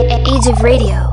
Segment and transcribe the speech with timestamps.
[0.00, 1.12] Age of Radio.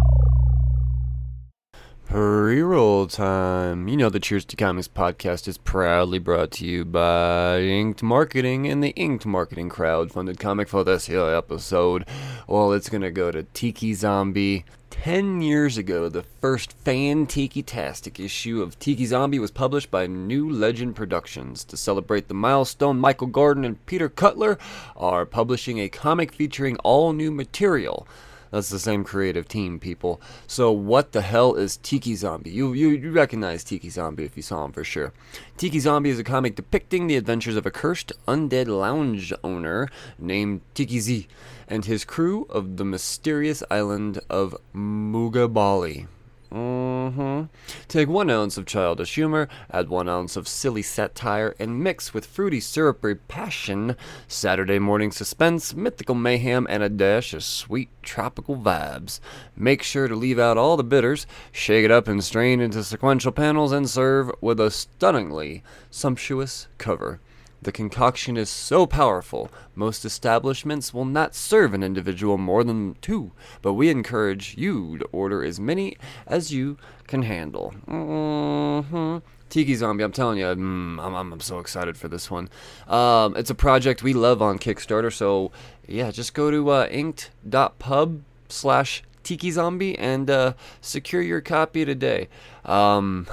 [2.05, 3.89] Pre-roll time.
[3.89, 8.65] You know the Cheers to Comics podcast is proudly brought to you by Inked Marketing
[8.65, 12.05] and the Inked Marketing crowd-funded comic for this here episode.
[12.47, 14.63] Well, it's gonna go to Tiki Zombie.
[14.89, 20.49] Ten years ago, the first fan Tiki-tastic issue of Tiki Zombie was published by New
[20.49, 21.65] Legend Productions.
[21.65, 24.57] To celebrate the milestone, Michael Gordon and Peter Cutler
[24.95, 28.07] are publishing a comic featuring all new material.
[28.51, 30.21] That's the same creative team, people.
[30.47, 32.51] So what the hell is Tiki Zombie?
[32.51, 35.13] You, you you recognize Tiki Zombie if you saw him for sure.
[35.57, 40.61] Tiki Zombie is a comic depicting the adventures of a cursed undead lounge owner named
[40.73, 41.27] Tiki Z
[41.67, 46.07] and his crew of the mysterious island of Mugabali.
[46.51, 47.43] Mm-hmm.
[47.87, 52.25] Take one ounce of childish humor, add one ounce of silly satire, and mix with
[52.25, 53.95] fruity syrupy passion,
[54.27, 59.19] Saturday morning suspense, mythical mayhem, and a dash of sweet tropical vibes.
[59.55, 63.31] Make sure to leave out all the bitters, shake it up and strain into sequential
[63.31, 67.19] panels, and serve with a stunningly sumptuous cover.
[67.67, 73.33] The concoction is so powerful, most establishments will not serve an individual more than two,
[73.61, 77.71] but we encourage you to order as many as you can handle.
[77.71, 79.17] hmm
[79.49, 82.47] Tiki Zombie, I'm telling you, mm, I'm, I'm, I'm so excited for this one.
[82.87, 85.51] Um, it's a project we love on Kickstarter, so
[85.85, 92.29] yeah, just go to uh, inked.pub slash Tiki Zombie and uh, secure your copy today.
[92.67, 93.27] Um,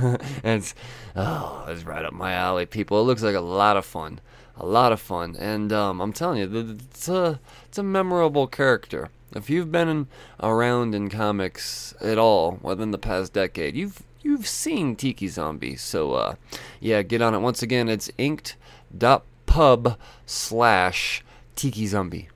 [0.44, 0.74] it's,
[1.16, 3.00] oh, it's right up my alley, people.
[3.00, 4.20] It looks like a lot of fun,
[4.56, 9.10] a lot of fun, and um, I'm telling you, it's a it's a memorable character.
[9.34, 10.06] If you've been in,
[10.40, 15.76] around in comics at all within the past decade, you've you've seen Tiki Zombie.
[15.76, 16.34] So uh,
[16.80, 17.40] yeah, get on it.
[17.40, 21.24] Once again, it's inked.pub slash
[21.56, 22.28] Tiki Zombie.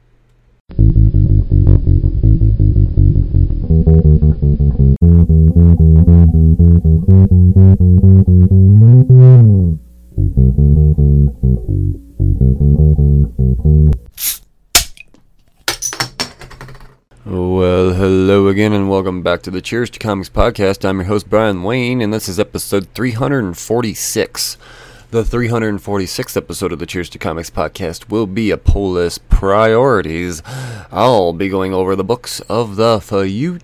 [17.24, 20.86] Well, hello again, and welcome back to the Cheers to Comics podcast.
[20.86, 24.58] I'm your host, Brian Wayne, and this is episode 346.
[25.10, 30.42] The 346th episode of the Cheers to Comics podcast will be a poll list priorities.
[30.90, 33.62] I'll be going over the books of the future.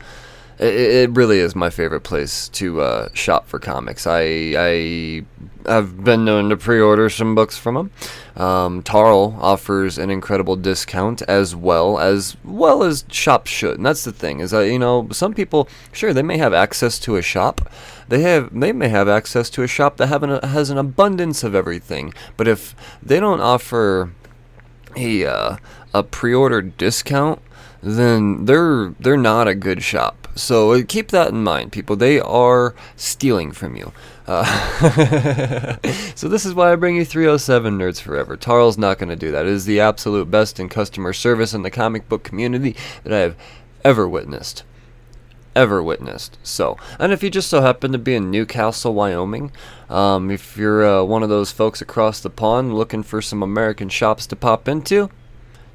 [0.59, 4.07] it, it really is my favorite place to uh, shop for comics.
[4.07, 5.25] I I
[5.65, 7.91] have been known to pre-order some books from them.
[8.35, 14.03] Um, Tarl offers an incredible discount as well as well as shops should, and that's
[14.03, 17.21] the thing is that you know some people sure they may have access to a
[17.21, 17.69] shop,
[18.07, 21.43] they have they may have access to a shop that have an, has an abundance
[21.43, 22.13] of everything.
[22.35, 24.11] But if they don't offer
[24.95, 25.57] a uh,
[25.93, 27.41] a pre-order discount,
[27.81, 30.26] then they're they're not a good shop.
[30.37, 31.95] So uh, keep that in mind, people.
[31.95, 33.91] They are stealing from you.
[34.27, 35.77] Uh,
[36.15, 38.37] so this is why I bring you 307 Nerds Forever.
[38.37, 39.45] Tarl's not going to do that.
[39.45, 43.19] It is the absolute best in customer service in the comic book community that I
[43.19, 43.35] have
[43.83, 44.63] ever witnessed.
[45.55, 46.37] Ever witnessed.
[46.43, 49.51] So, and if you just so happen to be in Newcastle, Wyoming,
[49.89, 53.89] um, if you're uh, one of those folks across the pond looking for some American
[53.89, 55.09] shops to pop into,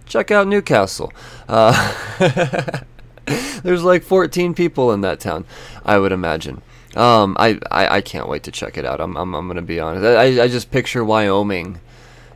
[0.07, 1.13] check out Newcastle.
[1.49, 2.83] Uh,
[3.63, 5.45] there's like 14 people in that town,
[5.85, 6.63] I would imagine.
[6.97, 9.01] Um, I, I, I can't wait to check it out.
[9.01, 10.05] I'm, I'm, I'm gonna be honest.
[10.05, 11.81] I, I just picture Wyoming,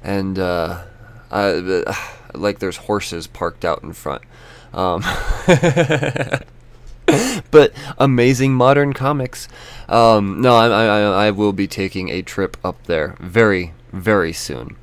[0.02, 0.82] and uh,
[1.30, 1.84] I,
[2.34, 4.22] like there's horses parked out in front.
[4.72, 5.02] Um,
[7.50, 9.48] but amazing modern comics.
[9.88, 14.76] Um, no, I, I, I will be taking a trip up there very, very soon.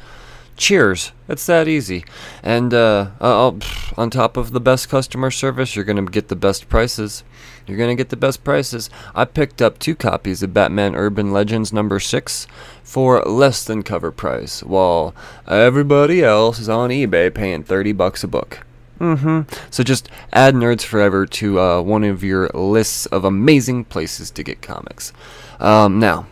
[0.56, 1.12] Cheers.
[1.28, 2.04] It's that easy.
[2.42, 3.52] And uh, uh,
[3.96, 7.24] on top of the best customer service, you're going to get the best prices.
[7.66, 8.90] You're going to get the best prices.
[9.14, 12.46] I picked up two copies of Batman Urban Legends number 6
[12.82, 15.14] for less than cover price, while
[15.46, 18.60] everybody else is on eBay paying 30 bucks a book.
[19.00, 19.52] Mm-hmm.
[19.70, 24.44] So just add Nerds Forever to uh, one of your lists of amazing places to
[24.44, 25.12] get comics.
[25.58, 26.26] Um, now,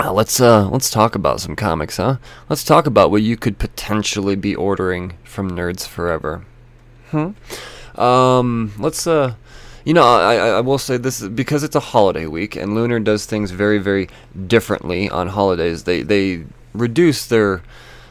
[0.00, 2.16] uh, let's uh, let's talk about some comics, huh?
[2.48, 6.44] Let's talk about what you could potentially be ordering from Nerds Forever.
[7.10, 7.30] Hmm.
[8.00, 8.72] Um.
[8.78, 9.34] Let's uh.
[9.84, 13.26] You know, I, I will say this because it's a holiday week, and Lunar does
[13.26, 14.08] things very, very
[14.46, 15.84] differently on holidays.
[15.84, 17.62] They they reduce their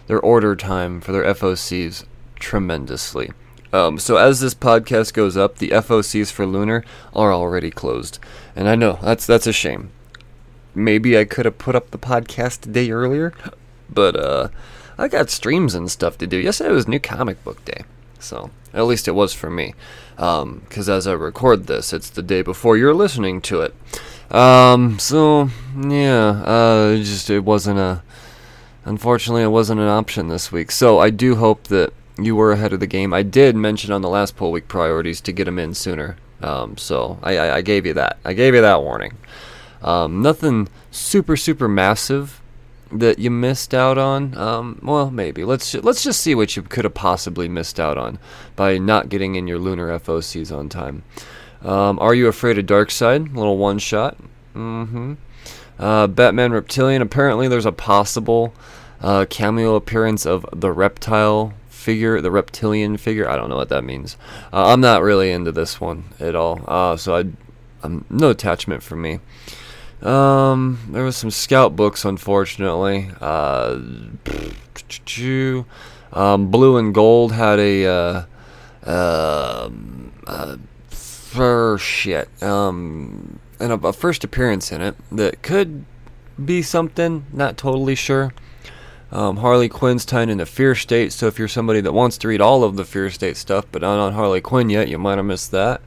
[0.08, 3.32] their order time for their FOCs tremendously.
[3.74, 8.20] Um, so as this podcast goes up, the FOCs for Lunar are already closed,
[8.56, 9.90] and I know that's that's a shame
[10.76, 13.34] maybe I could have put up the podcast a day earlier,
[13.90, 14.50] but uh,
[14.98, 16.38] I got streams and stuff to do.
[16.38, 17.84] Yesterday was New Comic Book Day,
[18.20, 19.74] so at least it was for me.
[20.16, 23.76] Because um, as I record this, it's the day before you're listening to it.
[24.32, 28.02] Um, so yeah, uh, just it wasn't a.
[28.86, 30.70] Unfortunately, it wasn't an option this week.
[30.70, 33.14] So I do hope that you were ahead of the game.
[33.14, 36.18] I did mention on the last poll week priorities to get them in sooner.
[36.42, 38.18] Um, so I, I, I gave you that.
[38.26, 39.14] I gave you that warning.
[39.84, 42.42] Um, nothing super super massive
[42.92, 44.38] that you missed out on.
[44.38, 48.20] Um, well, maybe let's let's just see what you could have possibly missed out on
[48.56, 51.04] by not getting in your lunar FOCs on time.
[51.64, 53.36] Um, Are you afraid of Darkseid?
[53.36, 54.18] Little one shot.
[54.54, 55.14] Mm-hmm.
[55.80, 57.02] Uh, Batman Reptilian.
[57.02, 58.54] Apparently, there's a possible
[59.02, 63.30] uh, cameo appearance of the reptile figure, the reptilian figure.
[63.30, 64.18] I don't know what that means.
[64.52, 66.64] Uh, I'm not really into this one at all.
[66.68, 67.26] Uh, so I,
[67.82, 69.20] I'm no attachment for me.
[70.04, 73.10] Um, there was some scout books, unfortunately.
[73.22, 73.80] Uh,
[76.12, 78.26] um, Blue and Gold had a uh,
[78.86, 79.70] uh,
[80.28, 80.58] uh,
[80.90, 85.86] for shit, um, and a, a first appearance in it that could
[86.44, 87.26] be something.
[87.32, 88.34] Not totally sure.
[89.12, 92.42] Um, Harley Quinn's tied into Fear State, so if you're somebody that wants to read
[92.42, 95.26] all of the Fear State stuff but not on Harley Quinn yet, you might have
[95.26, 95.82] missed that.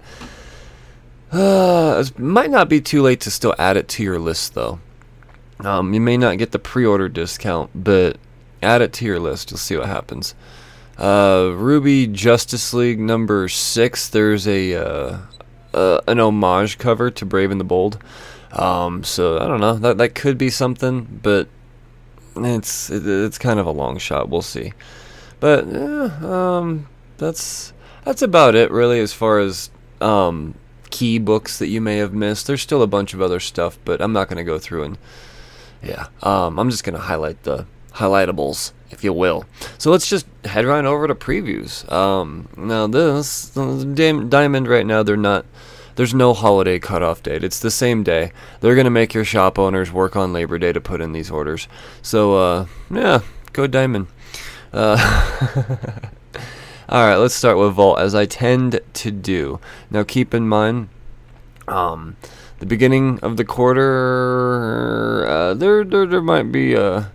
[1.32, 4.78] Uh, it might not be too late to still add it to your list, though.
[5.60, 8.18] Um, you may not get the pre-order discount, but
[8.62, 9.50] add it to your list.
[9.50, 10.34] You'll see what happens.
[10.98, 14.08] Uh, RWBY Justice League number six.
[14.08, 15.18] There's a uh,
[15.74, 18.02] uh, an homage cover to Brave and the Bold.
[18.52, 19.74] Um, so I don't know.
[19.74, 21.48] That that could be something, but
[22.36, 24.30] it's it, it's kind of a long shot.
[24.30, 24.72] We'll see.
[25.38, 25.64] But
[26.24, 30.54] um, that's that's about it really as far as um
[30.96, 32.46] key books that you may have missed.
[32.46, 34.98] There's still a bunch of other stuff, but I'm not going to go through and
[35.82, 39.44] yeah, um, I'm just going to highlight the highlightables, if you will.
[39.76, 41.90] So let's just head right over to previews.
[41.92, 45.44] Um, now this Diamond right now, they're not.
[45.96, 47.44] There's no holiday cutoff date.
[47.44, 48.32] It's the same day.
[48.60, 51.68] They're gonna make your shop owners work on Labor Day to put in these orders.
[52.02, 53.20] So uh, yeah,
[53.52, 54.06] go Diamond.
[54.72, 56.00] Uh,
[56.88, 59.58] Alright, let's start with Vault, as I tend to do.
[59.90, 60.88] Now keep in mind,
[61.66, 62.16] um,
[62.60, 67.06] the beginning of the quarter, uh, there, there, there might be, uh,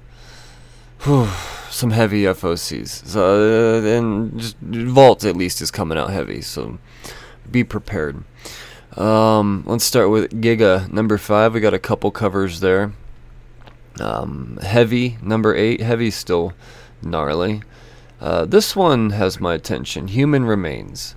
[1.70, 3.08] some heavy FOCs.
[3.08, 6.78] So, uh, and Vault at least is coming out heavy, so
[7.50, 8.26] be prepared.
[8.98, 11.54] Um, let's start with Giga number five.
[11.54, 12.92] We got a couple covers there.
[14.02, 15.80] Um, heavy number eight.
[15.80, 16.52] Heavy still
[17.02, 17.62] gnarly.
[18.22, 20.08] Uh, this one has my attention.
[20.08, 21.16] Human Remains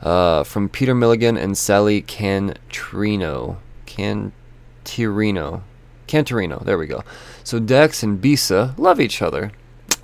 [0.00, 3.58] uh, from Peter Milligan and Sally Cantrino.
[3.86, 5.62] Cantirino.
[6.08, 6.64] Cantorino.
[6.64, 7.04] There we go.
[7.44, 9.52] So Dex and Bisa love each other.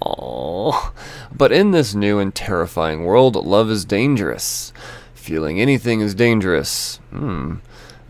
[0.00, 0.92] Aww.
[1.34, 4.72] But in this new and terrifying world, love is dangerous.
[5.14, 6.98] Feeling anything is dangerous.
[7.10, 7.56] Hmm.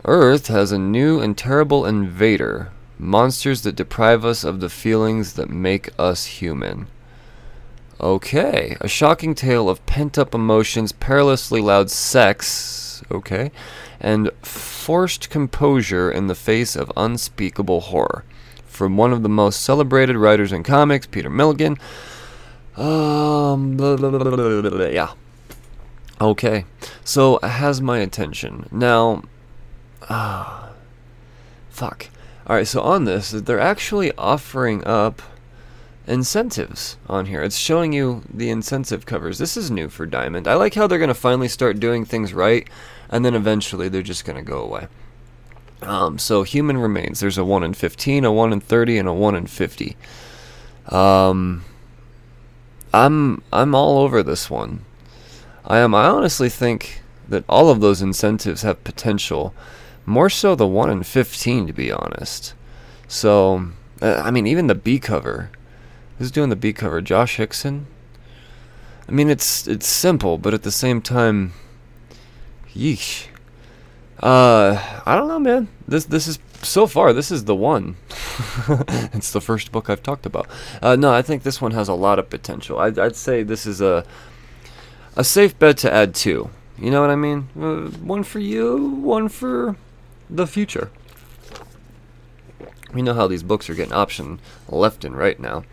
[0.05, 2.71] Earth has a new and terrible invader.
[2.99, 6.87] Monsters that deprive us of the feelings that make us human.
[7.99, 8.77] Okay.
[8.79, 13.03] A shocking tale of pent up emotions, perilously loud sex.
[13.11, 13.51] Okay.
[13.99, 18.23] And forced composure in the face of unspeakable horror.
[18.67, 21.77] From one of the most celebrated writers in comics, Peter Milligan.
[22.75, 25.13] Um, blah, blah, blah, yeah.
[26.21, 26.65] Okay.
[27.03, 28.67] So, has my attention.
[28.71, 29.23] Now,
[30.09, 30.69] ah.
[31.69, 32.09] fuck.
[32.47, 35.21] Alright, so on this, they're actually offering up
[36.07, 37.43] incentives on here.
[37.43, 39.37] It's showing you the incentive covers.
[39.37, 40.47] This is new for Diamond.
[40.47, 42.67] I like how they're going to finally start doing things right,
[43.09, 44.87] and then eventually they're just going to go away.
[45.81, 47.19] Um, so Human Remains.
[47.19, 49.97] There's a 1 in 15, a 1 in 30, and a 1 in 50.
[50.87, 51.65] Um,
[52.93, 54.85] I'm I'm all over this one.
[55.65, 55.93] I am.
[55.93, 59.53] I honestly think that all of those incentives have potential.
[60.05, 62.53] More so the 1 in 15, to be honest.
[63.09, 63.71] So,
[64.01, 65.51] uh, I mean, even the B cover
[66.17, 67.01] Who's doing the B cover?
[67.01, 67.85] Josh Hixson?
[69.07, 71.53] I mean, it's it's simple, but at the same time,
[72.75, 73.27] yeesh.
[74.21, 75.67] Uh, I don't know, man.
[75.87, 77.13] This this is so far.
[77.13, 77.97] This is the one.
[79.13, 80.47] it's the first book I've talked about.
[80.81, 82.79] Uh, no, I think this one has a lot of potential.
[82.79, 84.03] I'd, I'd say this is a
[85.15, 86.49] a safe bet to add two.
[86.77, 87.49] You know what I mean?
[87.59, 89.75] Uh, one for you, one for
[90.29, 90.91] the future.
[92.93, 95.63] We know how these books are getting optioned left and right now.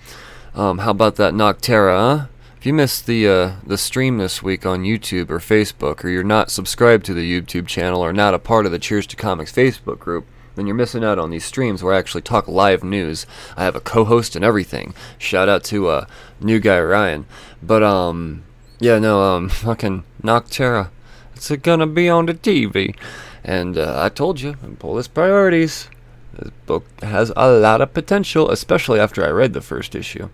[0.55, 2.19] Um, how about that Nocterra?
[2.19, 2.27] Huh?
[2.57, 6.23] If you missed the uh, the stream this week on YouTube or Facebook, or you're
[6.23, 9.51] not subscribed to the YouTube channel or not a part of the Cheers to Comics
[9.51, 13.27] Facebook group, then you're missing out on these streams where I actually talk live news.
[13.57, 14.95] I have a co-host and everything.
[15.19, 16.07] Shout out to uh,
[16.41, 17.27] new guy Ryan.
[17.61, 18.45] But um,
[18.79, 20.91] yeah, no, um, fucking Nocterra.
[21.35, 22.95] It's gonna be on the TV,
[23.43, 25.89] and uh, I told you, pull his priorities.
[26.33, 30.29] This book has a lot of potential, especially after I read the first issue.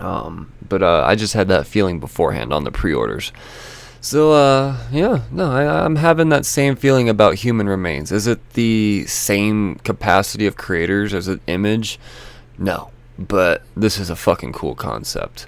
[0.00, 3.32] Um, but uh, I just had that feeling beforehand on the pre-orders.
[4.00, 8.10] So uh, yeah, no, I, I'm having that same feeling about Human Remains.
[8.10, 11.98] Is it the same capacity of creators as an image?
[12.56, 15.46] No, but this is a fucking cool concept.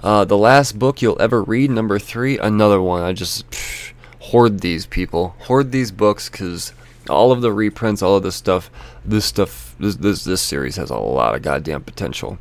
[0.00, 3.02] Uh, the last book you'll ever read, number three, another one.
[3.02, 3.44] I just
[4.20, 6.72] hoard these people, hoard these books because
[7.08, 8.70] all of the reprints, all of this stuff,
[9.04, 12.38] this stuff, this this this series has a lot of goddamn potential.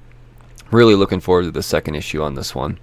[0.71, 2.79] Really looking forward to the second issue on this one.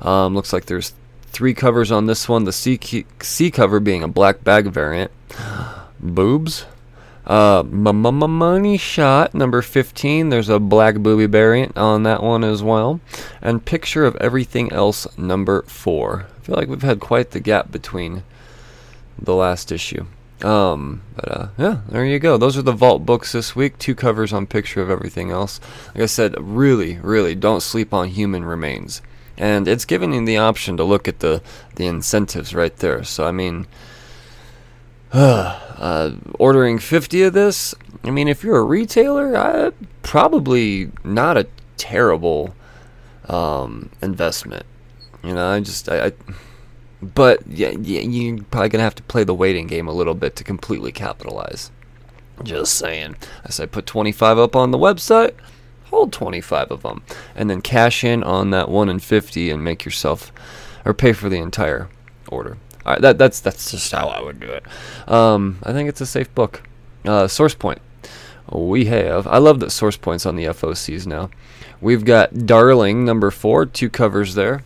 [0.00, 2.44] Um, looks like there's three covers on this one.
[2.44, 2.78] The C,
[3.20, 5.10] C cover being a black bag variant.
[6.00, 6.66] Boobs.
[7.26, 10.28] Uh, Money Shot, number 15.
[10.28, 13.00] There's a black booby variant on that one as well.
[13.42, 16.26] And Picture of Everything Else, number 4.
[16.28, 18.22] I feel like we've had quite the gap between
[19.18, 20.06] the last issue.
[20.42, 22.36] Um, but uh, yeah, there you go.
[22.36, 23.78] Those are the vault books this week.
[23.78, 25.60] Two covers on picture of everything else.
[25.94, 29.00] Like I said, really, really don't sleep on human remains.
[29.38, 31.42] And it's giving you the option to look at the
[31.76, 33.04] the incentives right there.
[33.04, 33.66] So I mean,
[35.12, 37.74] uh, ordering 50 of this.
[38.04, 42.54] I mean, if you're a retailer, I, probably not a terrible
[43.28, 44.64] um, investment.
[45.24, 46.12] You know, I just I, I
[47.14, 50.44] but yeah, you're probably gonna have to play the waiting game a little bit to
[50.44, 51.70] completely capitalize.
[52.42, 53.16] Just saying.
[53.44, 55.34] I said put 25 up on the website,
[55.84, 57.02] hold 25 of them,
[57.34, 60.32] and then cash in on that one in 50 and make yourself
[60.84, 61.88] or pay for the entire
[62.28, 62.58] order.
[62.84, 64.64] All right, that that's that's just how I would do it.
[65.08, 66.62] Um, I think it's a safe book.
[67.04, 67.80] Uh, source point.
[68.52, 69.26] We have.
[69.26, 71.30] I love that source points on the FOCs now.
[71.80, 74.62] We've got Darling number four, two covers there.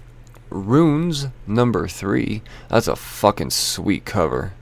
[0.50, 2.42] Runes number three.
[2.68, 4.52] That's a fucking sweet cover.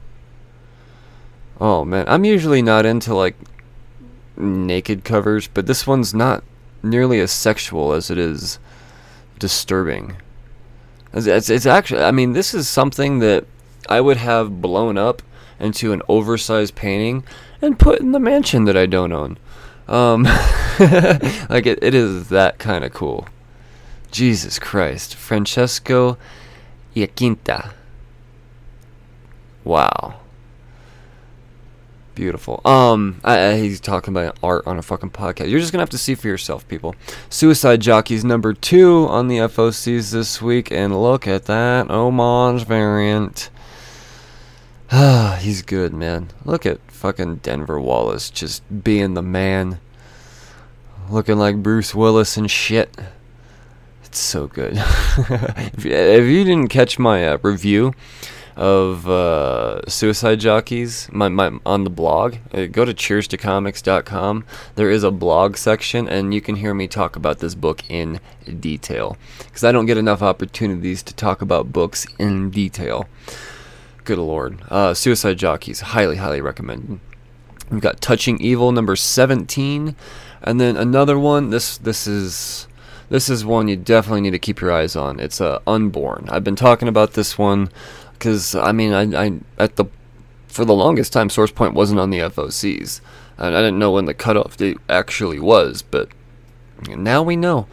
[1.61, 3.37] Oh man, I'm usually not into like
[4.37, 6.45] naked covers, but this one's not
[6.83, 8.59] nearly as sexual as it is
[9.39, 10.17] disturbing.
[11.13, 13.47] It's, it's, it's actually, I mean, this is something that
[13.89, 15.23] I would have blown up
[15.59, 17.25] into an oversized painting
[17.61, 19.39] and put in the mansion that I don't own.
[19.89, 20.23] Um,
[21.49, 23.27] like it, it is that kind of cool.
[24.11, 25.15] Jesus Christ.
[25.15, 26.19] Francesco
[26.95, 27.73] Iaquinta.
[29.65, 30.21] Wow.
[32.15, 32.61] Beautiful.
[32.65, 35.51] Um, I, I, he's talking about art on a fucking podcast.
[35.51, 36.97] You're just gonna have to see for yourself, people.
[37.31, 43.51] Suicide Jockeys number two on the FOCs this week, and look at that homage variant.
[44.91, 46.31] Ah, he's good, man.
[46.45, 49.79] Look at fucking Denver Wallace just being the man,
[51.09, 52.99] looking like Bruce Willis and shit.
[54.19, 54.73] It's so good.
[54.77, 57.95] if, you, if, you, didn't catch my uh, review
[58.57, 62.35] of uh, Suicide Jockeys my, my, on the blog.
[62.53, 64.45] Uh, go to cheers2comics.com.
[64.75, 68.19] There is a blog section, and you can hear me talk about this book in
[68.59, 69.17] detail.
[69.39, 73.09] Because I don't get enough opportunities to talk about books in detail.
[74.03, 74.59] Good lord.
[74.69, 76.99] Uh, Suicide Jockeys, highly, highly recommended.
[77.71, 79.95] We've got Touching Evil number 17.
[80.43, 82.68] And then another one, this this is
[83.11, 85.21] this is one you definitely need to keep your eyes on.
[85.21, 86.29] It's uh, Unborn.
[86.31, 87.71] I've been talking about this one
[88.13, 89.87] because I mean, I, I at the
[90.49, 93.01] for the longest time, Source Point wasn't on the FOCs,
[93.37, 96.09] and I didn't know when the cutoff date actually was, but
[96.89, 97.67] now we know.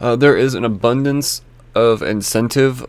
[0.00, 1.42] Uh, there is an abundance
[1.74, 2.86] of incentive,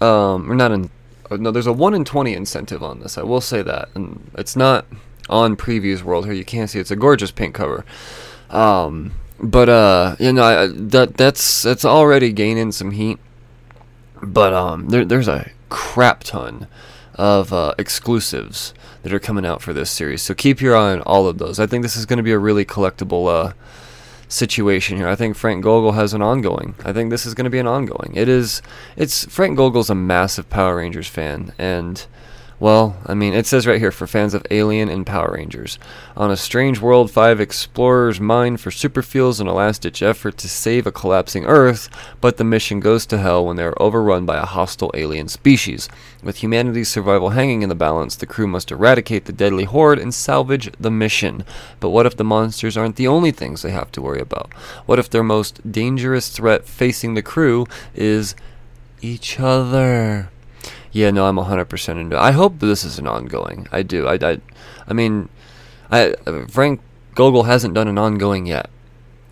[0.00, 0.90] um, or not in.
[1.30, 3.18] Uh, no, there's a one in twenty incentive on this.
[3.18, 4.86] I will say that, and it's not
[5.28, 6.34] on Previews World here.
[6.34, 6.80] You can't see.
[6.80, 7.84] It's a gorgeous pink cover.
[8.48, 13.18] Um, but uh, you know, I, that that's that's already gaining some heat.
[14.22, 16.66] But um, there, there's a crap ton
[17.14, 20.22] of uh, exclusives that are coming out for this series.
[20.22, 21.58] So keep your eye on all of those.
[21.58, 23.54] I think this is going to be a really collectible uh,
[24.28, 25.08] situation here.
[25.08, 26.74] I think Frank Gogol has an ongoing.
[26.84, 28.12] I think this is going to be an ongoing.
[28.14, 28.60] It is.
[28.96, 32.06] It's Frank Gogol's a massive Power Rangers fan, and
[32.60, 35.78] well, I mean, it says right here for fans of Alien and Power Rangers.
[36.14, 40.48] On a strange world, five explorers mine for superfuels in a last ditch effort to
[40.48, 41.88] save a collapsing Earth,
[42.20, 45.88] but the mission goes to hell when they are overrun by a hostile alien species.
[46.22, 50.12] With humanity's survival hanging in the balance, the crew must eradicate the deadly horde and
[50.12, 51.46] salvage the mission.
[51.80, 54.52] But what if the monsters aren't the only things they have to worry about?
[54.84, 58.34] What if their most dangerous threat facing the crew is
[59.00, 60.28] each other?
[60.92, 62.20] Yeah, no, I'm 100% into it.
[62.20, 63.68] I hope this is an ongoing.
[63.70, 64.06] I do.
[64.06, 64.40] I, I,
[64.88, 65.28] I mean,
[65.90, 66.14] I
[66.48, 66.80] Frank
[67.14, 68.68] Gogol hasn't done an ongoing yet.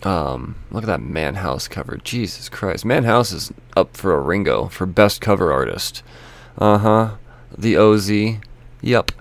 [0.03, 1.97] Um, look at that Maan House cover.
[1.97, 2.85] Jesus Christ.
[2.85, 6.03] Maan House is up for a Ringo for best cover artist.
[6.57, 7.15] Uh-huh.
[7.57, 8.09] The OZ.
[8.81, 9.11] Yep.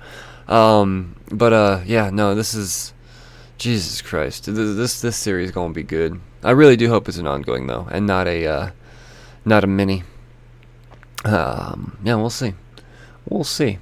[0.49, 2.95] Um, but uh yeah, no, this is
[3.59, 4.47] Jesus Christ.
[4.47, 6.21] This this series is to be good.
[6.43, 8.71] I really do hope it's an ongoing though and not a uh
[9.45, 10.05] not a mini.
[11.25, 12.55] Um, yeah, we'll see.
[13.29, 13.79] We'll see.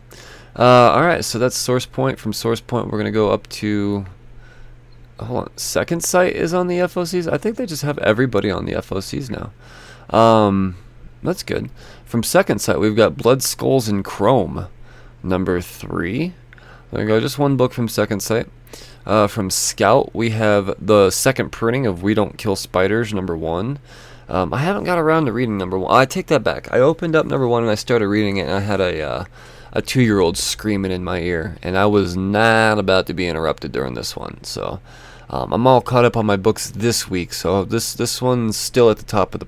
[0.58, 2.18] Uh, all right, so that's source point.
[2.18, 4.06] From source point, we're gonna go up to.
[5.20, 7.30] Hold on, second sight is on the FOCs.
[7.30, 9.52] I think they just have everybody on the FOCs now.
[10.16, 10.76] Um,
[11.22, 11.70] that's good.
[12.04, 14.68] From second sight, we've got Blood Skulls in Chrome,
[15.22, 16.34] number three.
[16.90, 18.48] There we go, just one book from second sight.
[19.04, 23.78] Uh, from Scout, we have the second printing of We Don't Kill Spiders, number one.
[24.28, 25.94] Um, I haven't got around to reading number one.
[25.94, 26.72] I take that back.
[26.72, 29.24] I opened up number one and I started reading it, and I had a uh,
[29.72, 33.28] a two year old screaming in my ear, and I was not about to be
[33.28, 34.42] interrupted during this one.
[34.42, 34.80] So
[35.30, 37.32] um, I'm all caught up on my books this week.
[37.32, 39.46] So this this one's still at the top of the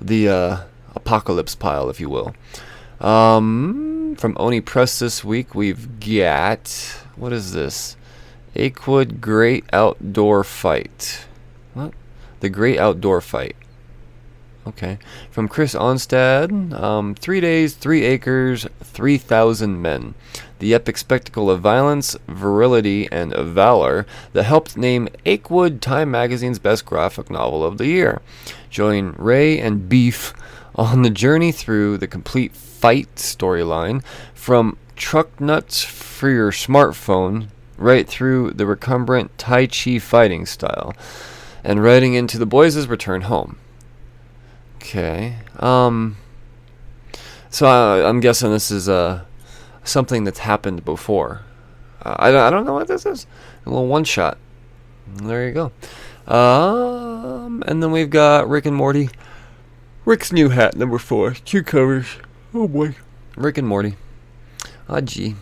[0.00, 0.60] the uh,
[0.94, 2.34] apocalypse pile, if you will.
[3.00, 6.68] Um, from Oni Press this week, we've got
[7.16, 7.96] what is this?
[8.56, 11.26] Achewood Great Outdoor Fight.
[11.74, 11.92] What?
[12.40, 13.56] The Great Outdoor Fight.
[14.68, 14.98] Okay.
[15.30, 20.14] From Chris Onstad, um, three days, three acres, 3,000 men.
[20.58, 24.04] The epic spectacle of violence, virility, and valor
[24.34, 28.20] that helped name Achewood Time Magazine's best graphic novel of the year.
[28.68, 30.34] Join Ray and Beef
[30.74, 34.04] on the journey through the complete fight storyline
[34.34, 40.94] from truck nuts for your smartphone right through the recumbent Tai Chi fighting style
[41.64, 43.56] and riding into the boys' return home.
[44.78, 45.36] Okay.
[45.58, 46.16] Um.
[47.50, 49.24] So I, I'm guessing this is uh
[49.82, 51.42] something that's happened before.
[52.02, 53.26] Uh, I don't I don't know what this is.
[53.66, 54.38] A little one shot.
[55.16, 55.72] There you go.
[56.32, 59.10] Um, and then we've got Rick and Morty.
[60.04, 61.34] Rick's new hat, number four.
[61.34, 62.06] Covers.
[62.54, 62.94] Oh boy.
[63.36, 63.96] Rick and Morty.
[64.88, 65.34] Ah, gee.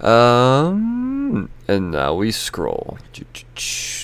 [0.00, 2.98] Um, and now we scroll.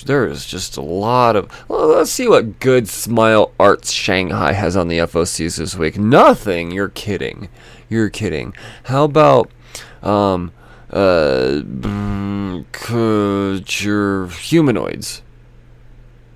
[0.06, 1.50] There is just a lot of.
[1.68, 5.98] Well, let's see what Good Smile Arts Shanghai has on the FOCs this week.
[5.98, 6.70] Nothing.
[6.70, 7.48] You're kidding.
[7.88, 8.54] You're kidding.
[8.84, 9.50] How about
[10.02, 10.52] um
[10.90, 11.60] uh
[13.80, 15.22] your humanoids?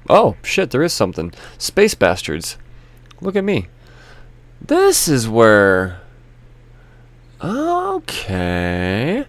[0.09, 1.33] Oh shit, there is something.
[1.59, 2.57] Space Bastards.
[3.21, 3.69] Look at me.
[4.61, 6.01] This is where.
[7.43, 9.27] Okay.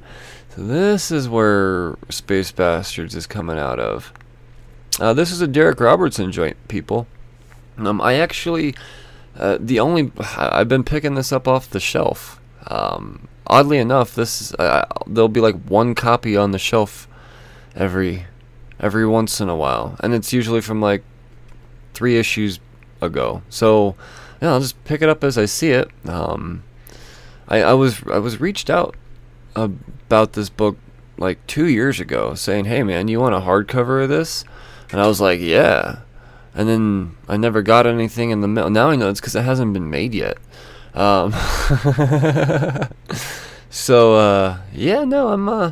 [0.58, 4.12] So this is where Space Bastards is coming out of.
[5.00, 7.06] Uh, this is a Darick Robertson joint, people.
[7.78, 8.74] Um, I actually,
[9.38, 12.41] uh, the only I've been picking this up off the shelf.
[12.65, 17.08] Um, oddly enough, this is, uh, there'll be like one copy on the shelf
[17.76, 18.26] every
[18.80, 21.04] every once in a while, and it's usually from like
[21.93, 22.60] three issues
[23.00, 23.43] ago.
[23.50, 23.96] So
[24.41, 25.91] yeah, I'll just pick it up as I see it.
[26.08, 26.63] Um,
[27.48, 28.96] I, I was I was reached out
[29.58, 30.78] about this book
[31.17, 34.43] like two years ago, saying, "Hey man, you want a hardcover of this?"
[34.91, 36.00] And I was like, "Yeah."
[36.54, 38.70] And then I never got anything in the mail.
[38.70, 40.38] Now I know it's because it hasn't been made yet.
[40.93, 41.32] Um,
[43.70, 45.72] so uh, yeah, no, I'm uh,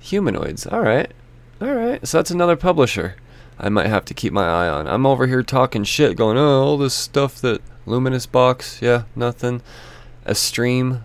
[0.00, 0.66] humanoids.
[0.66, 1.12] All right,
[1.60, 2.06] all right.
[2.06, 3.16] So that's another publisher.
[3.58, 4.88] I might have to keep my eye on.
[4.88, 9.62] I'm over here talking shit, going, oh, all this stuff that Luminous Box, yeah, nothing.
[10.24, 11.04] A stream,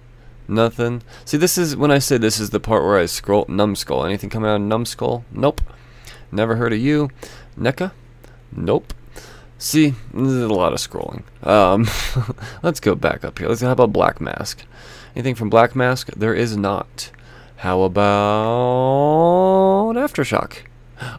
[0.50, 1.02] nothing.
[1.26, 3.46] See, this is when I say this is the part where I scroll.
[3.48, 4.06] Numbskull.
[4.06, 5.24] Anything coming out of Numbskull?
[5.32, 5.62] Nope.
[6.32, 7.10] Never heard of you.
[7.58, 7.92] NECA?
[8.52, 8.94] Nope.
[9.58, 11.24] See, there's a lot of scrolling.
[11.46, 11.88] Um,
[12.64, 13.50] let's go back up here.
[13.50, 14.64] Let's how about Black Mask?
[15.16, 16.10] Anything from Black Mask?
[16.16, 17.12] There is not.
[17.58, 18.08] How about
[19.96, 20.60] Aftershock?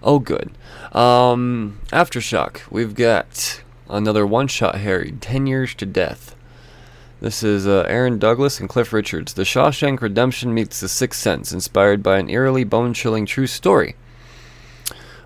[0.02, 0.52] Oh, good.
[0.92, 2.60] Um, Aftershock.
[2.70, 5.12] We've got another one-shot Harry.
[5.20, 6.34] Ten years to death.
[7.20, 9.34] This is uh, Aaron Douglas and Cliff Richards.
[9.34, 13.94] The Shawshank Redemption meets The Sixth Sense, inspired by an eerily bone-chilling true story.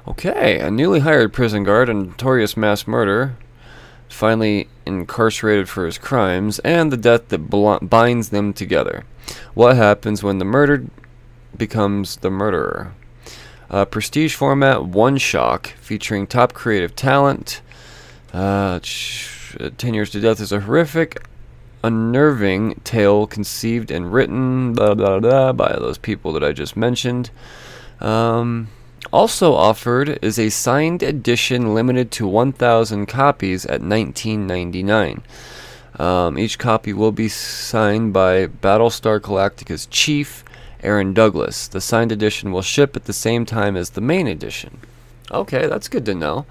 [0.09, 3.37] Okay, a newly hired prison guard and notorious mass murderer,
[4.09, 9.05] finally incarcerated for his crimes, and the death that bl- binds them together.
[9.55, 10.91] What happens when the murdered
[11.57, 12.93] becomes the murderer?
[13.71, 17.61] Uh, prestige format, one shock, featuring top creative talent.
[18.33, 21.23] Uh, Ten Years to Death is a horrific,
[21.85, 27.31] unnerving tale conceived and written blah, blah, blah, by those people that I just mentioned.
[28.01, 28.69] Um,
[29.13, 35.21] also offered is a signed edition limited to 1,000 copies at 19.99.
[36.01, 40.43] Um, each copy will be signed by Battlestar Galactica's chief,
[40.83, 41.69] Aaron Douglas.
[41.69, 44.81] The signed edition will ship at the same time as the main edition.
[45.31, 46.47] Okay, that's good to know.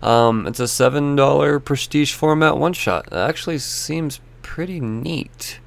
[0.00, 3.10] Um, it's a $7 prestige format one shot.
[3.10, 5.58] That actually seems pretty neat.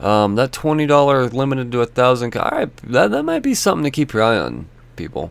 [0.00, 2.34] Um, that $20 limited to a thousand.
[2.36, 5.30] All right, that, that might be something to keep your eye on, people.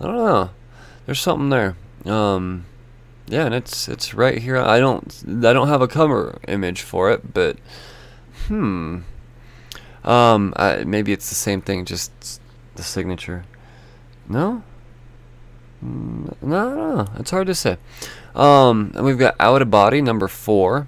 [0.00, 0.50] I don't know.
[1.06, 1.76] There's something there.
[2.04, 2.66] Um,
[3.28, 4.58] yeah, and it's it's right here.
[4.58, 7.56] I don't I don't have a cover image for it, but
[8.46, 8.98] hmm.
[10.04, 12.40] Um, I, maybe it's the same thing, just
[12.74, 13.44] the signature.
[14.28, 14.62] No.
[15.84, 17.78] Mm, no, no, it's hard to say.
[18.34, 20.86] Um, and we've got Out of Body number four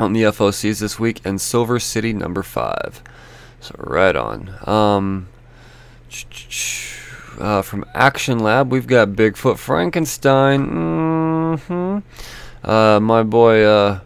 [0.00, 3.02] on the FOCs this week, and Silver City number five.
[3.60, 4.54] So right on.
[4.66, 5.28] Um.
[7.38, 10.68] Uh, from Action Lab, we've got Bigfoot Frankenstein.
[10.68, 12.68] Mm-hmm.
[12.68, 14.00] Uh, my boy uh,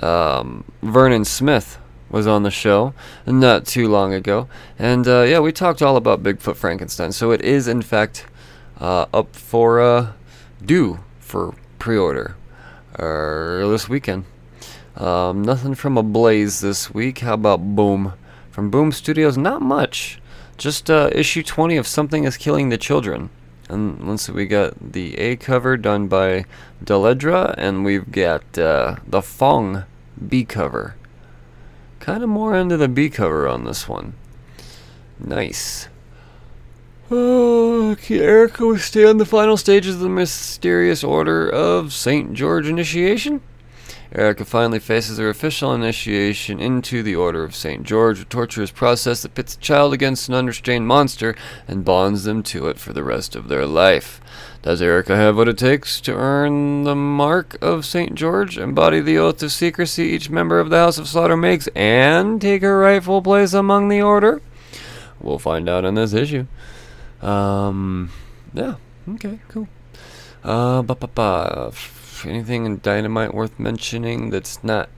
[0.00, 1.78] um, Vernon Smith
[2.10, 2.92] was on the show
[3.26, 7.12] not too long ago, and uh, yeah, we talked all about Bigfoot Frankenstein.
[7.12, 8.26] So it is in fact
[8.78, 10.12] uh, up for uh,
[10.62, 12.36] due for pre-order
[12.98, 14.24] this weekend.
[14.96, 17.18] Um, nothing from Ablaze this week.
[17.18, 18.14] How about Boom?
[18.50, 20.18] From Boom Studios, not much.
[20.56, 23.28] Just uh, issue 20 of Something is Killing the Children.
[23.68, 26.46] And see, we got the A cover done by
[26.82, 29.84] Dell'Edera, and we've got uh, the Fong
[30.26, 30.94] B cover.
[32.00, 34.14] Kind of more into the B cover on this one.
[35.18, 35.88] Nice.
[37.86, 42.32] Okay, Erica, we stay on the final stages of the mysterious order of St.
[42.32, 43.40] George initiation.
[44.16, 47.82] Erica finally faces her official initiation into the Order of St.
[47.82, 51.36] George, a torturous process that pits a child against an unrestrained monster
[51.68, 54.18] and bonds them to it for the rest of their life.
[54.62, 58.14] Does Erica have what it takes to earn the mark of St.
[58.14, 62.40] George, embody the oath of secrecy each member of the House of Slaughter makes, and
[62.40, 64.40] take her rightful place among the Order?
[65.20, 66.46] We'll find out in this issue.
[67.20, 68.10] Um,
[68.54, 68.76] yeah,
[69.10, 69.68] okay, cool.
[70.42, 71.72] Uh, ba ba ba
[72.28, 74.88] anything in Dynamite worth mentioning that's not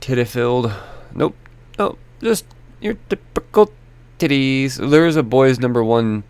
[0.00, 0.72] titty filled?
[1.14, 1.36] Nope.
[1.78, 1.98] Nope.
[2.20, 2.44] Just
[2.80, 3.72] your typical
[4.18, 4.90] titties.
[4.90, 6.24] There's a Boys Number One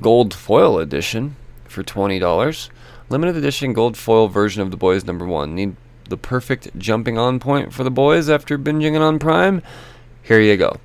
[0.00, 2.70] gold foil edition for twenty dollars.
[3.08, 5.54] Limited edition gold foil version of the Boys Number One.
[5.54, 5.76] Need
[6.08, 9.62] the perfect jumping on point for the boys after binging it on Prime?
[10.22, 10.78] Here you go.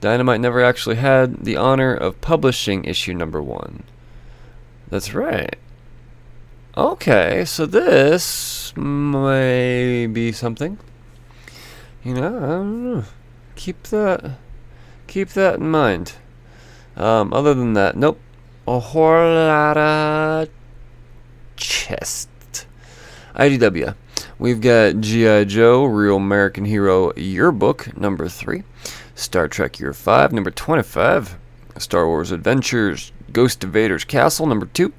[0.00, 3.84] Dynamite never actually had the honor of publishing issue number one.
[4.88, 5.56] That's right.
[6.74, 10.78] Okay, so this may be something.
[12.02, 13.04] You know, I don't know.
[13.56, 14.38] Keep that,
[15.06, 16.14] keep that in mind.
[16.96, 18.18] Um, other than that, nope.
[18.66, 20.48] A whole lot of
[21.56, 22.30] chest.
[23.36, 23.94] IDW.
[24.38, 25.44] We've got G.I.
[25.44, 28.62] Joe, Real American Hero Yearbook, number 3.
[29.14, 31.36] Star Trek Year 5, number 25.
[31.76, 34.90] Star Wars Adventures, Ghost of Vader's Castle, number 2.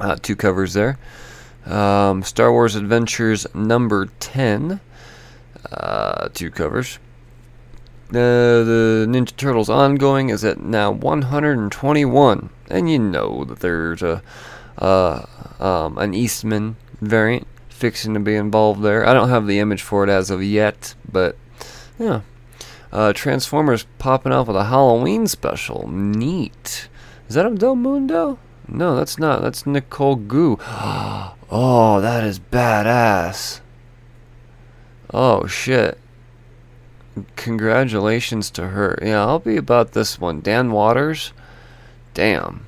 [0.00, 0.98] Uh, two covers there.
[1.66, 4.80] Um, Star Wars Adventures, number 10.
[5.70, 6.98] Uh, two covers.
[8.10, 14.22] Uh, the Ninja Turtles ongoing is at now 121, and you know that there's a
[14.78, 15.26] uh,
[15.60, 19.06] um, an Eastman variant fixing to be involved there.
[19.06, 21.36] I don't have the image for it as of yet, but
[21.98, 22.22] yeah.
[22.90, 25.86] Uh, Transformers popping off with a Halloween special.
[25.88, 26.88] Neat.
[27.28, 28.38] Is that a Abdel Mundo?
[28.68, 29.40] No, that's not.
[29.42, 30.58] That's Nicole Goux.
[31.50, 33.60] oh, that is badass.
[35.12, 35.98] Oh, shit.
[37.36, 38.98] Congratulations to her.
[39.02, 40.40] Yeah, I'll be about this one.
[40.40, 41.32] Dan Waters.
[42.14, 42.66] Damn.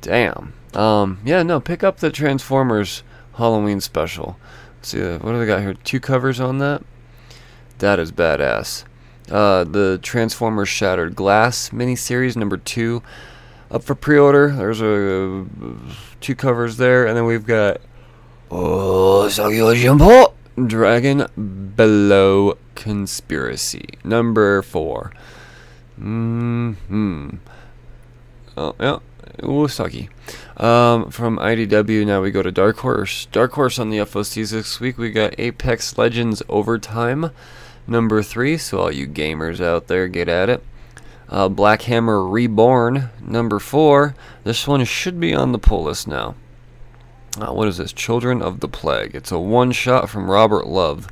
[0.00, 0.52] Damn.
[0.74, 3.02] Um, yeah, no, pick up the Transformers
[3.34, 4.36] Halloween special.
[4.76, 5.74] Let's see, uh, what do they got here?
[5.74, 6.82] Two covers on that?
[7.78, 8.84] That is badass.
[9.30, 13.02] Uh, the Transformers Shattered Glass miniseries number two
[13.74, 14.50] up for pre-order.
[14.50, 15.44] There's a
[16.20, 17.80] two covers there, and then we've got
[18.50, 19.28] oh,
[20.66, 21.26] Dragon
[21.76, 25.12] Below Conspiracy number four.
[25.96, 26.74] Hmm.
[28.56, 28.98] Oh yeah.
[29.40, 30.08] Usagi.
[30.62, 33.26] Um, from IDW, now we go to Dark Horse.
[33.26, 34.96] Dark Horse on the FOCs this week.
[34.96, 37.32] We got Apex Legends Overtime,
[37.88, 38.56] number three.
[38.56, 40.62] So all you gamers out there, get at it.
[41.28, 44.14] Uh, Black Hammer Reborn, number four.
[44.44, 46.34] This one should be on the pull list now.
[47.38, 47.92] Uh, what is this?
[47.92, 49.14] Children of the Plague.
[49.14, 51.08] It's a one shot from Robert Love.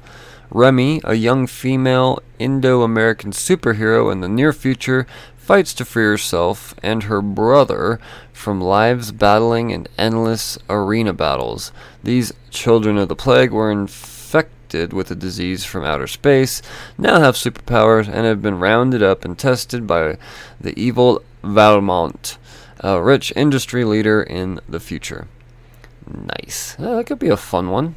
[0.51, 6.75] Remy, a young female Indo American superhero in the near future, fights to free herself
[6.83, 7.99] and her brother
[8.33, 11.73] from lives battling in endless arena battles.
[12.05, 13.73] These children of the plague were
[14.75, 16.63] infected with a disease from outer space,
[16.99, 20.17] now have superpowers, and have been rounded up and tested by
[20.61, 22.39] the evil Valmont,
[22.81, 25.29] a rich industry leader in the future.
[26.07, 26.77] Nice.
[26.79, 27.95] Uh, that could be a fun one.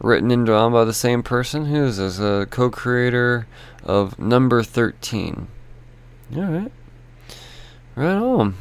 [0.00, 3.46] Written and drawn by the same person who is as a co-creator
[3.82, 5.46] of Number 13.
[6.36, 6.72] All right.
[7.94, 8.56] Right on.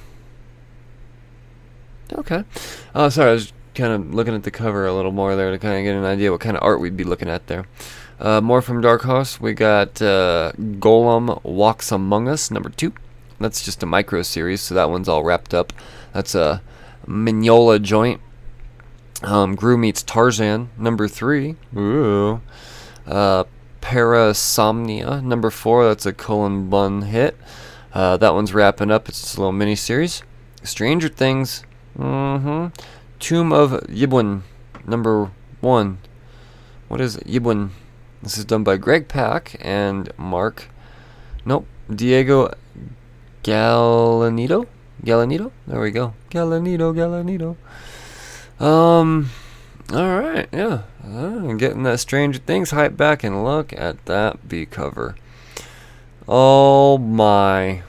[2.13, 2.43] Okay.
[2.93, 3.29] Oh, sorry.
[3.29, 5.83] I was kind of looking at the cover a little more there to kind of
[5.83, 7.65] get an idea what kind of art we'd be looking at there.
[8.19, 9.41] Uh, more from Dark Horse.
[9.41, 12.93] We got uh, Golem Walks Among Us, number two.
[13.39, 15.73] That's just a micro series, so that one's all wrapped up.
[16.13, 16.61] That's a
[17.07, 18.21] Mignola joint.
[19.21, 21.55] Um, Gru meets Tarzan, number three.
[21.75, 22.41] Ooh.
[23.05, 23.45] Uh,
[23.81, 25.85] Parasomnia, number four.
[25.85, 27.35] That's a Cullen Bunn hit.
[27.93, 29.09] Uh, that one's wrapping up.
[29.09, 30.23] It's just a little mini series.
[30.63, 31.63] Stranger Things.
[31.97, 32.67] Mm-hmm.
[33.23, 34.41] Tomb of Ybwen,
[34.85, 35.31] number
[35.61, 35.99] one.
[36.89, 37.69] What is Ybwen?
[38.21, 40.67] This is done by Greg Pak and Mark.
[41.45, 41.65] Nope.
[41.89, 42.53] Diego
[43.41, 44.67] Galanito?
[45.05, 45.51] Galanito?
[45.65, 46.15] There we go.
[46.31, 47.55] Galanito, Galanito.
[48.61, 49.29] Um,
[49.93, 50.81] all right, yeah.
[51.01, 55.15] Uh, getting that Stranger Things hype back, and look at that B cover.
[56.27, 57.83] Oh my.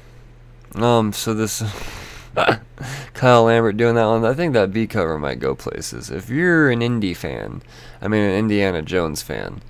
[0.76, 1.60] Um, so this
[3.14, 4.24] Kyle Lambert doing that one.
[4.24, 6.10] I think that B cover might go places.
[6.10, 7.62] If you're an indie fan,
[8.00, 9.62] I mean an Indiana Jones fan,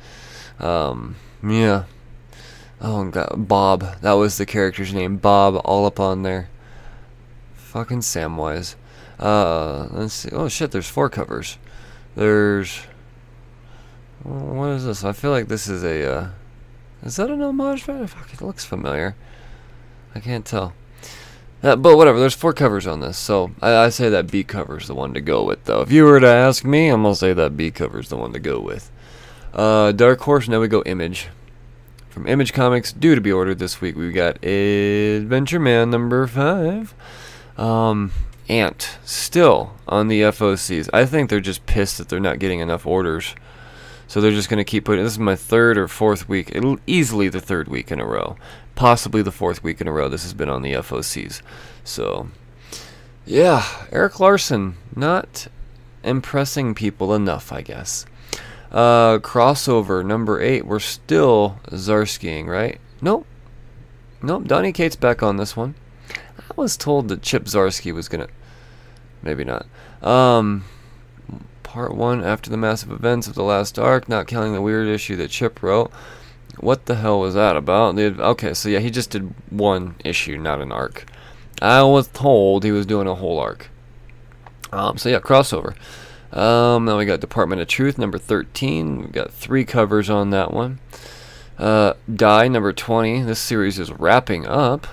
[0.58, 1.84] um, yeah.
[2.80, 4.00] Oh God, Bob.
[4.00, 5.16] That was the character's name.
[5.16, 6.48] Bob, all up on there.
[7.54, 8.74] Fucking Samwise.
[9.18, 10.30] Uh, let's see.
[10.32, 11.58] Oh shit, there's four covers.
[12.14, 12.82] There's.
[14.22, 15.04] What is this?
[15.04, 16.10] I feel like this is a.
[16.10, 16.28] Uh,
[17.02, 17.82] is that an homage?
[17.82, 19.14] Fuck, it looks familiar.
[20.14, 20.72] I can't tell.
[21.64, 24.86] Uh, but whatever, there's four covers on this, so I, I say that B cover's
[24.86, 25.80] the one to go with, though.
[25.80, 28.38] If you were to ask me, I'm gonna say that B cover's the one to
[28.38, 28.90] go with.
[29.54, 31.28] Uh, Dark Horse, now we go Image.
[32.10, 36.94] From Image Comics, due to be ordered this week, we got Adventure Man number five.
[37.56, 38.12] Um,
[38.46, 40.90] Ant, still on the FOCs.
[40.92, 43.34] I think they're just pissed that they're not getting enough orders.
[44.14, 45.02] So they're just going to keep putting.
[45.02, 46.54] This is my third or fourth week.
[46.54, 48.36] It'll easily the third week in a row.
[48.76, 50.08] Possibly the fourth week in a row.
[50.08, 51.42] This has been on the FOCs.
[51.82, 52.28] So,
[53.26, 55.48] yeah, Erik Larsen not
[56.04, 58.06] impressing people enough, I guess.
[58.70, 60.64] Uh, crossover number eight.
[60.64, 62.78] We're still Zarskiing, right?
[63.00, 63.26] Nope.
[64.22, 64.44] Nope.
[64.44, 65.74] Donny Cates back on this one.
[66.38, 68.28] I was told that Chip Zdarsky was gonna.
[69.24, 69.66] Maybe not.
[70.00, 70.66] Um,
[71.74, 75.16] part one after the massive events of the last arc, not counting the weird issue
[75.16, 75.90] that Chip wrote.
[76.60, 77.98] What the hell was that about?
[77.98, 81.04] Okay, so yeah, he just did one issue, not an arc.
[81.60, 83.70] I was told he was doing a whole arc.
[84.70, 85.74] Um, so yeah, crossover.
[86.32, 89.00] Um, then we got Department of Truth number 13.
[89.00, 90.78] We've got three covers on that one.
[91.58, 93.22] Uh, Die number 20.
[93.22, 94.86] This series is wrapping up.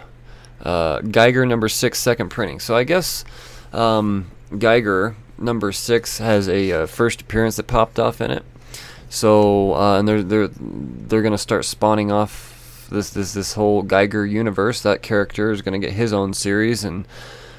[0.59, 2.59] Uh, Geiger number 6, second printing.
[2.59, 3.23] So I guess
[3.71, 8.45] um, Geiger number 6 has a uh, first appearance that popped off in it.
[9.11, 14.25] So uh, and they're they're they're gonna start spawning off this this this whole Geiger
[14.25, 14.81] universe.
[14.81, 17.05] That character is gonna get his own series, and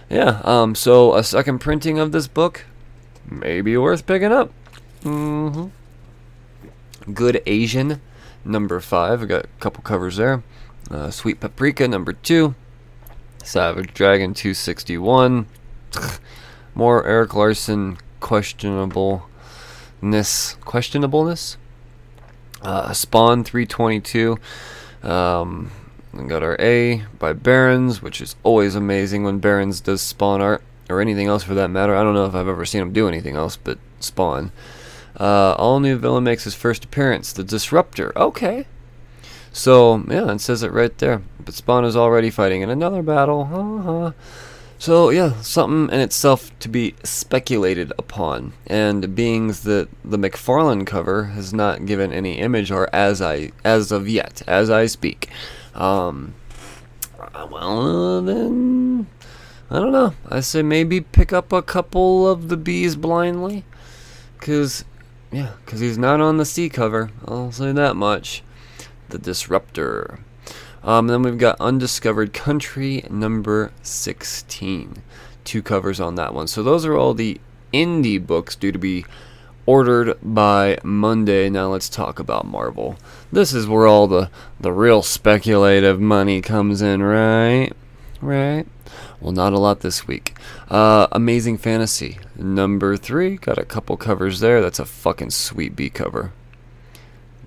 [0.08, 0.40] yeah.
[0.44, 0.74] Um.
[0.74, 2.64] So a second printing of this book
[3.28, 4.50] may be worth picking up.
[5.02, 7.12] Mm-hmm.
[7.12, 8.00] Good Asian
[8.46, 9.22] number five.
[9.22, 10.42] I got a couple covers there.
[10.90, 12.54] Uh, Sweet Paprika number two.
[13.44, 15.46] Savage Dragon 261.
[16.74, 19.22] More Erik Larsen questionableness,
[20.00, 21.56] questionableness.
[22.62, 24.38] Uh, Spawn 322.
[25.02, 25.70] Um,
[26.12, 30.62] we got our A by Barons, which is always amazing when Barons does Spawn art
[30.88, 31.96] or anything else for that matter.
[31.96, 34.52] I don't know if I've ever seen him do anything else but Spawn.
[35.18, 38.16] Uh, all new villain makes his first appearance, the Disruptor.
[38.16, 38.66] Okay.
[39.52, 41.22] So, yeah, it says it right there.
[41.44, 43.48] But Spawn is already fighting in another battle.
[43.52, 44.12] Uh-huh.
[44.82, 51.26] So yeah, something in itself to be speculated upon, and being that the McFarlane cover
[51.26, 55.30] has not given any image or as I as of yet, as I speak.
[55.76, 56.34] Um,
[57.32, 59.06] well then,
[59.70, 60.14] I don't know.
[60.28, 63.64] I say maybe pick up a couple of the bees blindly,
[64.40, 64.84] cause
[65.30, 67.12] yeah, cause he's not on the C cover.
[67.24, 68.42] I'll say that much.
[69.10, 70.18] The Disruptor.
[70.84, 75.02] Um, then we've got Undiscovered Country number 16.
[75.44, 76.46] Two covers on that one.
[76.46, 77.40] So those are all the
[77.72, 79.04] indie books due to be
[79.64, 81.48] ordered by Monday.
[81.48, 82.96] Now let's talk about Marvel.
[83.30, 87.70] This is where all the, the real speculative money comes in, right?
[88.20, 88.66] Right?
[89.20, 90.36] Well, not a lot this week.
[90.68, 93.36] Uh, Amazing Fantasy number three.
[93.36, 94.60] Got a couple covers there.
[94.60, 96.32] That's a fucking sweet B cover.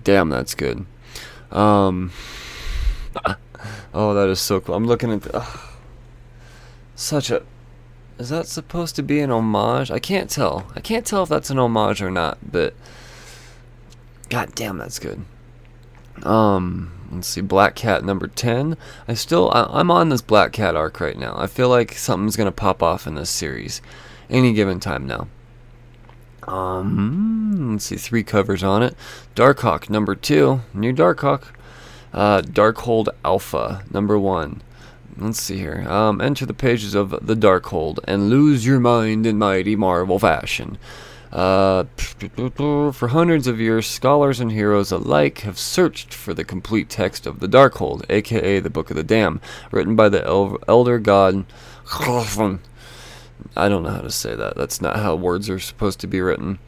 [0.03, 0.85] Damn, that's good.
[1.51, 2.11] Um,
[3.93, 4.75] oh, that is so cool.
[4.75, 5.47] I'm looking at
[6.95, 7.43] such a.
[8.17, 9.91] Is that supposed to be an homage?
[9.91, 10.71] I can't tell.
[10.75, 12.73] I can't tell if that's an homage or not, but
[14.30, 15.25] god damn, that's good.
[16.23, 18.78] Um, let's see, Black Cat number ten.
[19.08, 21.36] I still, I, am on this Black Cat arc right now.
[21.38, 23.82] I feel like something's gonna pop off in this series,
[24.30, 25.28] any given time now.
[26.47, 28.95] Um, let's see, three covers on it.
[29.36, 31.47] Darkhawk number two, new Darkhawk.
[32.15, 34.62] Uh, Darkhold Alpha, number one.
[35.17, 35.86] Let's see here.
[35.89, 40.78] Um, enter the pages of the Darkhold and lose your mind in mighty Marvel fashion.
[41.30, 41.84] Uh,
[42.93, 47.41] for hundreds of years, scholars and heroes alike have searched for the complete text of
[47.41, 51.45] the Darkhold, aka the Book of the Damned, written by the el- Elder God.
[51.91, 54.56] I don't know how to say that.
[54.56, 56.60] That's not how words are supposed to be written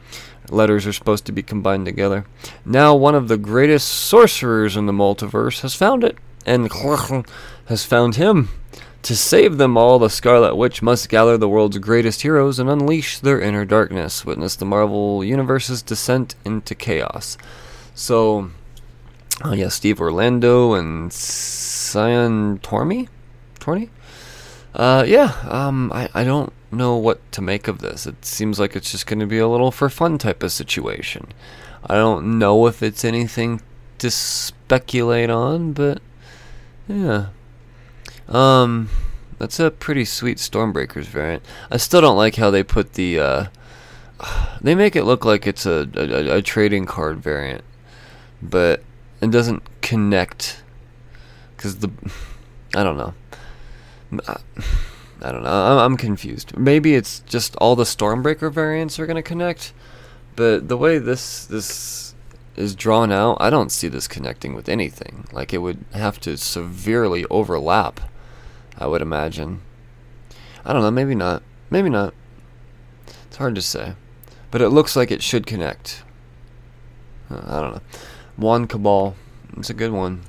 [0.50, 2.24] letters are supposed to be combined together.
[2.64, 6.70] Now, one of the greatest sorcerers in the multiverse has found it, and
[7.66, 8.48] has found him.
[9.02, 13.20] To save them all, the Scarlet Witch must gather the world's greatest heroes and unleash
[13.20, 14.24] their inner darkness.
[14.24, 17.38] Witness the Marvel Universe's descent into chaos.
[17.94, 18.50] So,
[19.44, 23.08] oh yeah, Steve Orlando and Cian Tormey?
[23.60, 23.90] Torney?
[24.74, 28.06] Uh, yeah, um, I, I don't know what to make of this.
[28.06, 31.28] It seems like it's just going to be a little for fun type of situation.
[31.84, 33.60] I don't know if it's anything
[33.98, 36.00] to speculate on, but
[36.86, 37.26] yeah.
[38.28, 38.90] Um,
[39.38, 41.42] that's a pretty sweet Stormbreakers variant.
[41.70, 43.46] I still don't like how they put the, uh,
[44.60, 47.62] they make it look like it's a, a, a trading card variant,
[48.42, 48.82] but
[49.20, 50.62] it doesn't connect.
[51.56, 51.90] Because the,
[52.74, 53.14] I don't know.
[55.20, 55.50] I don't know.
[55.50, 56.56] I'm, I'm confused.
[56.56, 59.72] Maybe it's just all the Stormbreaker variants are going to connect,
[60.36, 62.14] but the way this this
[62.56, 65.26] is drawn out, I don't see this connecting with anything.
[65.32, 68.00] Like it would have to severely overlap.
[68.76, 69.60] I would imagine.
[70.64, 70.90] I don't know.
[70.90, 71.42] Maybe not.
[71.70, 72.14] Maybe not.
[73.26, 73.94] It's hard to say,
[74.50, 76.02] but it looks like it should connect.
[77.30, 77.82] Uh, I don't know.
[78.36, 79.16] One Cabal.
[79.56, 80.22] It's a good one.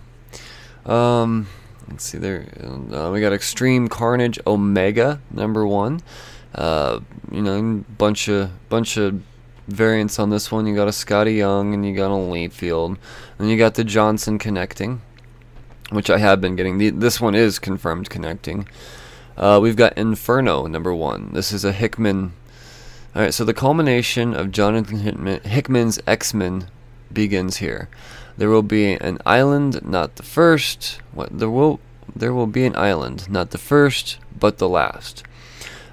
[0.86, 1.48] Um,
[1.90, 2.46] Let's see there.
[2.92, 6.02] Uh, we got Extreme Carnage Omega number one.
[6.54, 7.00] Uh,
[7.32, 9.22] you know, bunch of bunch of
[9.68, 10.66] variants on this one.
[10.66, 12.98] You got a Skottie Young and you got a Liefeld,
[13.38, 15.02] and you got the Johnson connecting,
[15.92, 16.78] which I have been getting.
[16.78, 18.68] The, this one is confirmed connecting.
[19.38, 21.32] Uh, we've got Inferno number one.
[21.34, 22.34] This is a Hickman
[23.16, 26.68] All right, so the culmination of Jonathan Hickman, Hickman's X Men
[27.12, 27.90] begins here.
[28.40, 31.02] There will be an island, not the first.
[31.12, 31.82] What there will
[32.16, 35.24] there will be an island, not the first, but the last.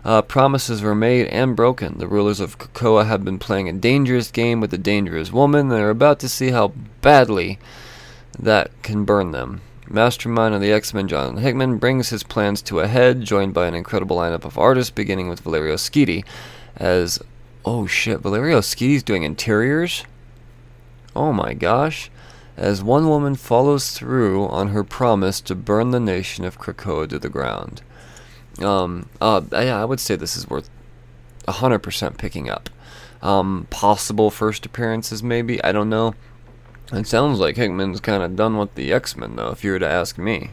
[0.05, 1.99] Uh, promises were made and broken.
[1.99, 5.81] The rulers of Krakoa have been playing a dangerous game with a dangerous woman, and
[5.83, 6.69] are about to see how
[7.03, 7.59] badly
[8.39, 9.61] that can burn them.
[9.89, 13.75] Mastermind of the X-Men, John Hickman, brings his plans to a head, joined by an
[13.75, 16.25] incredible lineup of artists, beginning with Valerio Schiti.
[16.77, 17.19] As
[17.65, 20.05] oh shit, Valerio Schiti's doing interiors.
[21.17, 22.09] Oh my gosh.
[22.57, 27.19] As one woman follows through on her promise to burn the nation of Krakoa to
[27.19, 27.83] the ground.
[28.63, 30.71] Um, uh, yeah, I would say this is worth
[31.47, 32.71] 100% picking up.
[33.21, 35.63] Um, possible first appearances, maybe.
[35.63, 36.15] I don't know.
[36.93, 39.79] It sounds like Hickman's kind of done with the X Men, though, if you were
[39.79, 40.53] to ask me.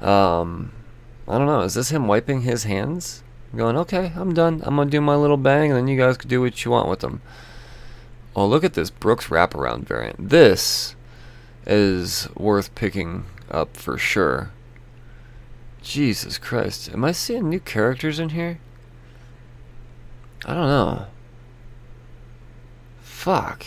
[0.00, 0.72] Um,
[1.28, 1.60] I don't know.
[1.60, 3.22] Is this him wiping his hands?
[3.54, 4.62] Going, okay, I'm done.
[4.64, 6.70] I'm going to do my little bang, and then you guys can do what you
[6.70, 7.20] want with them.
[8.34, 10.30] Oh, look at this Brooks wraparound variant.
[10.30, 10.96] This
[11.66, 14.50] is worth picking up for sure.
[15.82, 16.90] Jesus Christ.
[16.92, 18.58] Am I seeing new characters in here?
[20.44, 21.06] I don't know.
[23.00, 23.64] Fuck.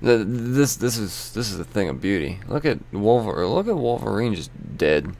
[0.00, 2.38] This this is this is a thing of beauty.
[2.46, 3.48] Look at Wolverine.
[3.48, 5.16] Look at Wolverine just dead.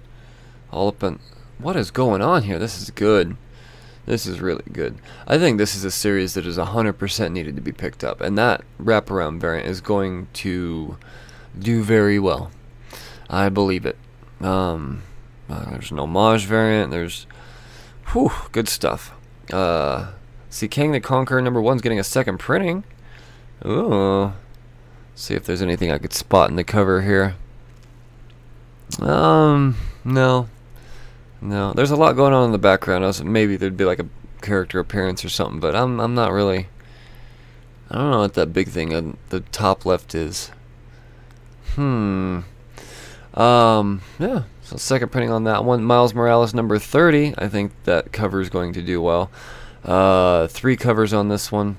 [0.70, 1.18] All up in.
[1.58, 2.58] What is going on here?
[2.58, 3.36] This is good.
[4.08, 4.96] This is really good.
[5.26, 8.38] I think this is a series that is 100% needed to be picked up, and
[8.38, 10.96] that wraparound variant is going to
[11.58, 12.50] do very well.
[13.28, 13.98] I believe it.
[14.40, 15.02] Um,
[15.50, 16.90] uh, there's an homage variant.
[16.90, 17.26] There's,
[18.12, 19.12] whew, good stuff.
[19.52, 20.12] Uh,
[20.48, 22.84] see, Kang the Conqueror number one's getting a second printing.
[23.66, 24.32] Ooh.
[25.16, 27.34] See if there's anything I could spot in the cover here.
[29.02, 30.48] Um, no.
[31.40, 33.04] No, there's a lot going on in the background.
[33.04, 34.08] I was, maybe there'd be like a
[34.40, 36.68] character appearance or something, but I'm I'm not really.
[37.90, 40.50] I don't know what that big thing on the top left is.
[41.74, 42.40] Hmm.
[43.34, 44.02] Um.
[44.18, 44.42] Yeah.
[44.62, 45.82] So second printing on that one.
[45.82, 47.34] Miles Morales number 30.
[47.38, 49.30] I think that cover is going to do well.
[49.82, 51.78] Uh, three covers on this one.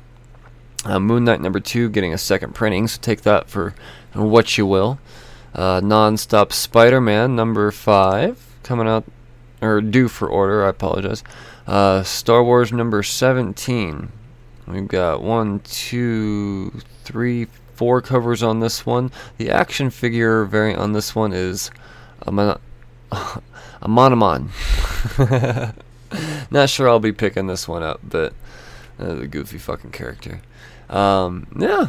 [0.85, 3.75] Uh, Moon Knight number two getting a second printing, so take that for
[4.13, 4.97] what you will.
[5.53, 9.03] Uh, Non-stop Spider-Man number five coming out
[9.61, 10.65] or due for order.
[10.65, 11.23] I apologize.
[11.67, 14.11] Uh, Star Wars number 17.
[14.67, 16.71] We've got one, two,
[17.03, 19.11] three, four covers on this one.
[19.37, 21.71] The action figure variant on this one is
[22.21, 22.59] a, mon-
[23.11, 23.41] a
[23.83, 24.49] Monomon.
[26.51, 28.33] Not sure I'll be picking this one up, but
[28.99, 30.41] uh, the goofy fucking character.
[30.89, 31.87] Um, yeah.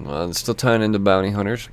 [0.00, 1.68] Well, still tying into bounty hunters.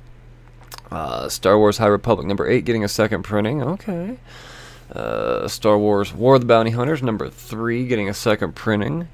[0.90, 3.62] Uh, Star Wars High Republic number 8 getting a second printing.
[3.62, 4.18] Okay.
[4.92, 9.08] Uh, Star Wars War of the Bounty Hunters number 3 getting a second printing.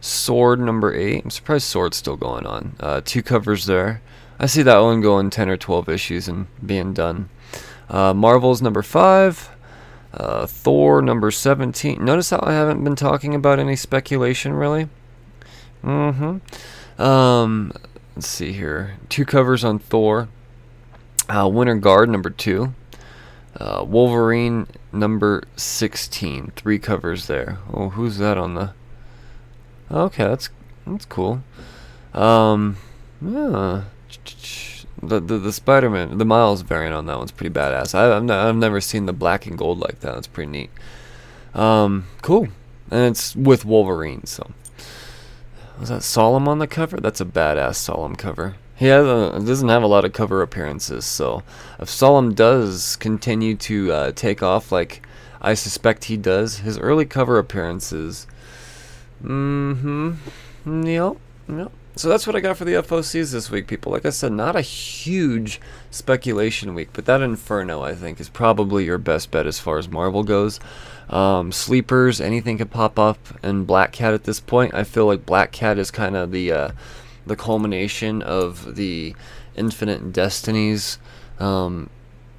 [0.00, 1.24] Sword number 8.
[1.24, 2.74] I'm surprised Sword's still going on.
[2.80, 4.02] Uh, two covers there.
[4.38, 7.28] I see that one going 10 or 12 issues and being done.
[7.88, 9.50] Uh, Marvel's number 5.
[10.12, 12.04] Uh, Thor number 17.
[12.04, 14.88] Notice how I haven't been talking about any speculation really?
[15.84, 16.40] Mm
[16.96, 17.02] hmm.
[17.02, 17.72] Um,
[18.14, 18.96] let's see here.
[19.08, 20.28] Two covers on Thor.
[21.28, 22.74] Uh, Winter Guard number 2.
[23.58, 26.52] Uh, Wolverine number 16.
[26.56, 27.58] Three covers there.
[27.72, 28.72] Oh, who's that on the.
[29.90, 30.48] Okay, that's
[30.86, 31.42] that's cool.
[32.14, 32.76] Um,
[33.20, 33.84] yeah.
[35.04, 37.94] The, the, the Spider-Man, the Miles variant on that one's pretty badass.
[37.94, 40.14] I, I've, n- I've never seen the black and gold like that.
[40.14, 40.70] That's pretty neat.
[41.54, 42.48] Um, cool.
[42.90, 44.52] And it's with Wolverine, so.
[45.80, 46.98] Was that Solem on the cover?
[46.98, 48.54] That's a badass Solem cover.
[48.82, 51.44] He a, doesn't have a lot of cover appearances, so
[51.78, 55.06] if Solem does continue to uh, take off like
[55.40, 58.26] I suspect he does, his early cover appearances.
[59.22, 60.82] Mm-hmm.
[60.84, 61.16] Yep.
[61.48, 61.72] Yep.
[61.94, 63.92] So that's what I got for the FOCs this week, people.
[63.92, 65.60] Like I said, not a huge
[65.92, 69.88] speculation week, but that Inferno, I think, is probably your best bet as far as
[69.88, 70.58] Marvel goes.
[71.08, 74.74] Um, sleepers, anything could pop up, and Black Cat at this point.
[74.74, 76.70] I feel like Black Cat is kind of the uh,
[77.26, 79.14] the culmination of the
[79.56, 80.98] Infinite Destinies
[81.38, 81.90] um,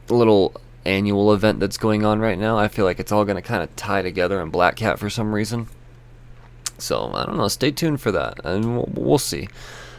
[0.09, 0.55] little
[0.85, 2.57] annual event that's going on right now.
[2.57, 5.09] I feel like it's all going to kind of tie together in Black Cat for
[5.09, 5.67] some reason.
[6.77, 7.47] So I don't know.
[7.47, 9.47] Stay tuned for that, and we'll, we'll see.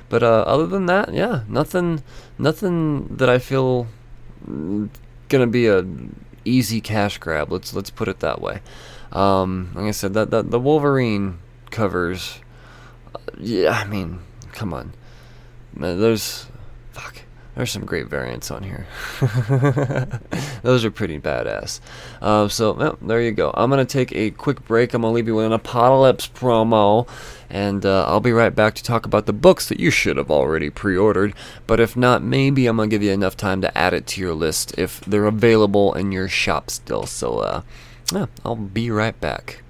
[0.09, 2.03] But uh, other than that, yeah, nothing,
[2.39, 3.87] nothing that I feel
[5.29, 5.87] gonna be a
[6.45, 7.51] easy cash grab.
[7.51, 8.61] Let's let's put it that way.
[9.13, 11.39] Um, like I said, that, that the Wolverine
[11.71, 12.41] covers.
[13.15, 14.21] Uh, yeah, I mean,
[14.55, 14.95] come on.
[15.77, 16.47] There's,
[16.93, 17.21] fuck.
[17.55, 18.87] There's some great variants on here.
[20.63, 21.79] Those are pretty badass.
[22.21, 23.53] Uh, so, well, there you go.
[23.55, 24.93] I'm to take a quick break.
[24.93, 27.07] I'm to leave you with an Apocalypse promo.
[27.49, 30.31] And uh, I'll be right back to talk about the books that you should have
[30.31, 31.35] already pre ordered.
[31.67, 34.35] But if not, maybe I'm to give you enough time to add it to your
[34.35, 37.07] list if they're available in your shop still.
[37.07, 37.63] So, uh,
[38.13, 39.64] yeah, I'll be right back.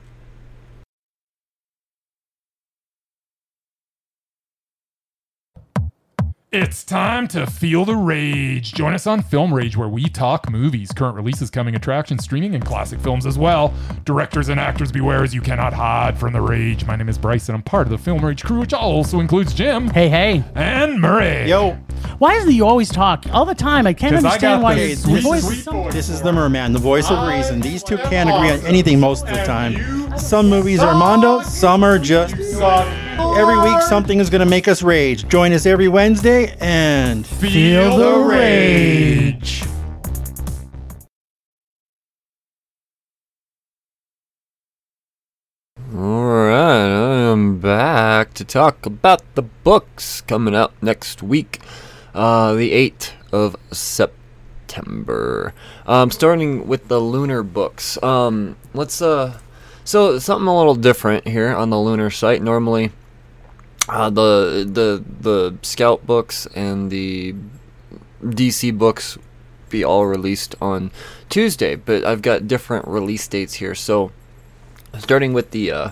[6.56, 8.74] It's time to feel the rage.
[8.74, 12.64] Join us on Film Rage, where we talk movies, current releases, coming attractions, streaming, and
[12.64, 13.74] classic films as well.
[14.04, 16.84] Directors and actors, beware as you cannot hide from the rage.
[16.86, 19.52] My name is Bryce, and I'm part of the Film Rage crew, which also includes
[19.52, 20.44] Jim Hey, hey.
[20.54, 21.48] and Murray.
[21.48, 21.72] Yo,
[22.18, 23.88] Why is it you always talk all the time?
[23.88, 26.72] I can't understand got why the your sweet, voice sweet is this is the Merman,
[26.72, 27.60] the voice of reason.
[27.62, 30.03] These two can't agree on anything most of the time.
[30.16, 32.86] Some movies are Mondo, some are just suck.
[33.36, 35.28] Every week, something is going to make us rage.
[35.28, 39.64] Join us every Wednesday and Feel the rage.
[45.94, 51.60] Alright, I am back to talk about the books coming out next week,
[52.14, 55.54] uh, the 8th of September.
[55.86, 58.02] Um, starting with the Lunar books.
[58.02, 59.38] Um, let's, uh,
[59.84, 62.42] so something a little different here on the Lunar site.
[62.42, 62.90] Normally,
[63.88, 67.34] uh, the, the, the Scout books and the
[68.22, 69.18] DC books
[69.68, 70.90] be all released on
[71.28, 74.12] Tuesday, but I've got different release dates here, so
[74.98, 75.90] starting with the uh,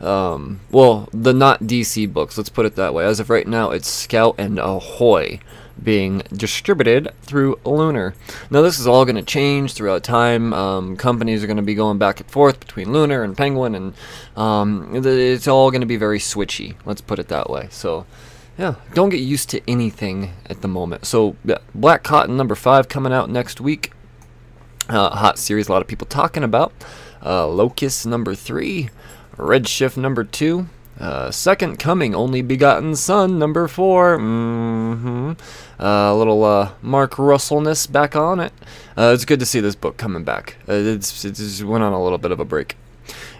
[0.00, 2.36] um, well, the not DC books.
[2.36, 3.04] Let's put it that way.
[3.04, 5.38] As of right now, it's Scout and Ahoy
[5.82, 8.14] being distributed through Lunar.
[8.50, 10.52] Now, this is all going to change throughout time.
[10.52, 13.94] Um, companies are going to be going back and forth between Lunar and Penguin, and
[14.36, 16.74] um, it's all going to be very switchy.
[16.84, 17.68] Let's put it that way.
[17.70, 18.06] So.
[18.58, 21.06] Yeah, don't get used to anything at the moment.
[21.06, 23.92] So, yeah, Black Cotton number five coming out next week.
[24.90, 26.70] Uh, hot series, a lot of people talking about.
[27.24, 28.90] Uh, Locust number three,
[29.36, 30.68] Redshift number two,
[31.02, 35.32] uh, Second Coming, Only Begotten Son number 4 Mm-hmm.
[35.80, 38.52] Uh, a little uh, Mark Russellness back on it.
[38.96, 40.56] Uh, it's good to see this book coming back.
[40.68, 42.76] Uh, it's it just went on a little bit of a break,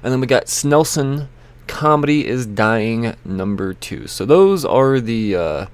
[0.03, 1.29] and then we got Snelson.
[1.69, 4.07] Comedy is Dying number two.
[4.07, 5.67] So those are the uh,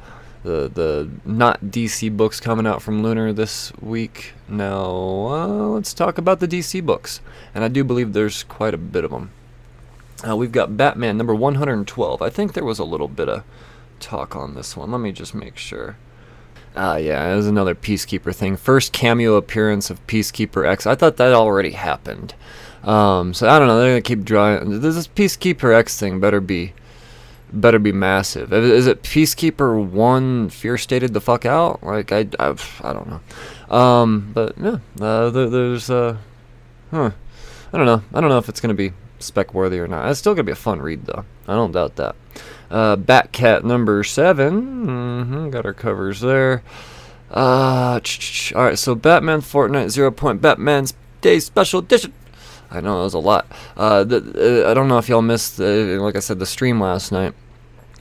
[0.43, 4.35] the the not DC books coming out from Lunar this week.
[4.49, 7.21] Now uh, let's talk about the DC books,
[7.55, 9.31] and I do believe there's quite a bit of them.
[10.27, 12.23] Uh, we've got Batman number 112.
[12.23, 13.45] I think there was a little bit of
[14.01, 14.91] talk on this one.
[14.91, 15.97] Let me just make sure.
[16.77, 18.57] Ah, yeah, it was another Peacekeeper thing.
[18.57, 20.87] First cameo appearance of Peacekeeper X.
[20.87, 22.35] I thought that already happened.
[22.85, 23.81] Um, so I don't know.
[23.81, 24.81] They're gonna keep drawing.
[24.81, 26.75] This Peacekeeper X thing better be,
[27.53, 28.53] better be massive.
[28.53, 31.83] Is is it Peacekeeper One Fear stated the fuck out?
[31.83, 33.77] Like I, I, I don't know.
[33.77, 36.17] Um, but yeah, uh, there, there's uh,
[36.91, 37.11] huh.
[37.73, 38.03] I don't know.
[38.15, 40.09] I don't know if it's gonna be spec worthy or not.
[40.11, 41.25] It's still gonna be a fun read though.
[41.47, 42.17] I don't doubt that.
[42.71, 46.63] Uh, Batcat number 7 Mm-hmm, got our covers there.
[47.31, 48.01] Uh,
[48.55, 48.79] all right.
[48.79, 52.13] So Batman Fortnite Zero Point Batman's Day Special Edition.
[52.71, 53.47] I know that was a lot.
[53.77, 55.65] Uh, uh, I don't know if y'all missed, uh,
[56.03, 57.35] like I said, the stream last night.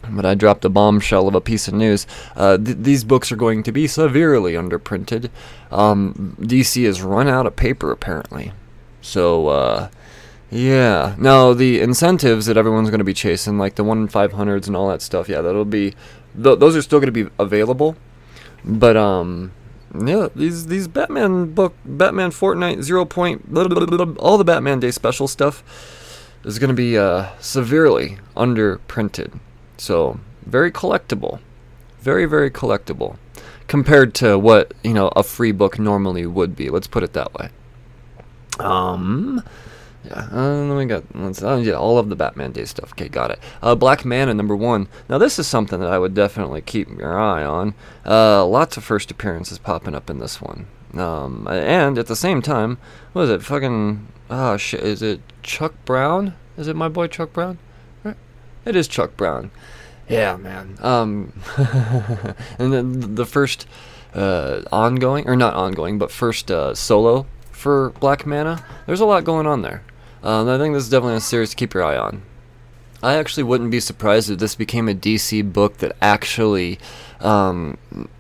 [0.10, 2.08] But I dropped a bombshell of a piece of news.
[2.36, 5.30] Uh, th- these books are going to be severely underprinted.
[5.72, 8.54] Um, DC has run out of paper apparently.
[9.02, 9.90] So, uh,
[10.50, 11.16] yeah.
[11.18, 14.68] Now the incentives that everyone's going to be chasing, like the one in five hundreds
[14.68, 15.94] and all that stuff, yeah, that'll be.
[16.42, 17.96] Th- those are still going to be available.
[18.64, 19.52] But um,
[19.98, 24.80] yeah, these these Batman book, Batman Fortnite Zero Point, blah, blah, blah, all the Batman
[24.80, 25.64] Day special stuff
[26.44, 29.40] is going to be uh, severely underprinted.
[29.78, 31.40] So very collectible,
[32.00, 33.18] very very collectible
[33.68, 36.70] compared to what you know a free book normally would be.
[36.70, 37.50] Let's put it that way.
[38.60, 39.44] Um,
[40.06, 42.92] yeah, uh, then we got let's, uh, yeah, all of the Batman Day stuff.
[42.92, 43.40] Okay, got it.
[43.62, 44.88] Uh, Black Manta number one.
[45.10, 47.74] Now this is something that I would definitely keep your eye on.
[48.06, 50.68] Uh, lots of first appearances popping up in this one.
[50.94, 52.78] Um, and at the same time,
[53.14, 53.44] what is it?
[53.44, 54.82] Fucking oh shit!
[54.82, 56.36] Is it Chuck Brown?
[56.58, 57.58] Is it my boy Chuck Brown?
[58.66, 59.52] It is Chuck Brown.
[60.10, 60.78] Yeah, man.
[60.82, 61.34] Um,
[62.60, 63.66] and then the first
[64.14, 67.28] uh, ongoing, or not ongoing, but first uh, solo
[67.58, 68.64] for Black Manta.
[68.86, 69.84] There's a lot going on there.
[70.24, 72.22] Um, I think this is definitely a series to keep your eye on.
[73.04, 76.80] I actually wouldn't be surprised if this became a DC book that actually
[77.20, 77.78] um,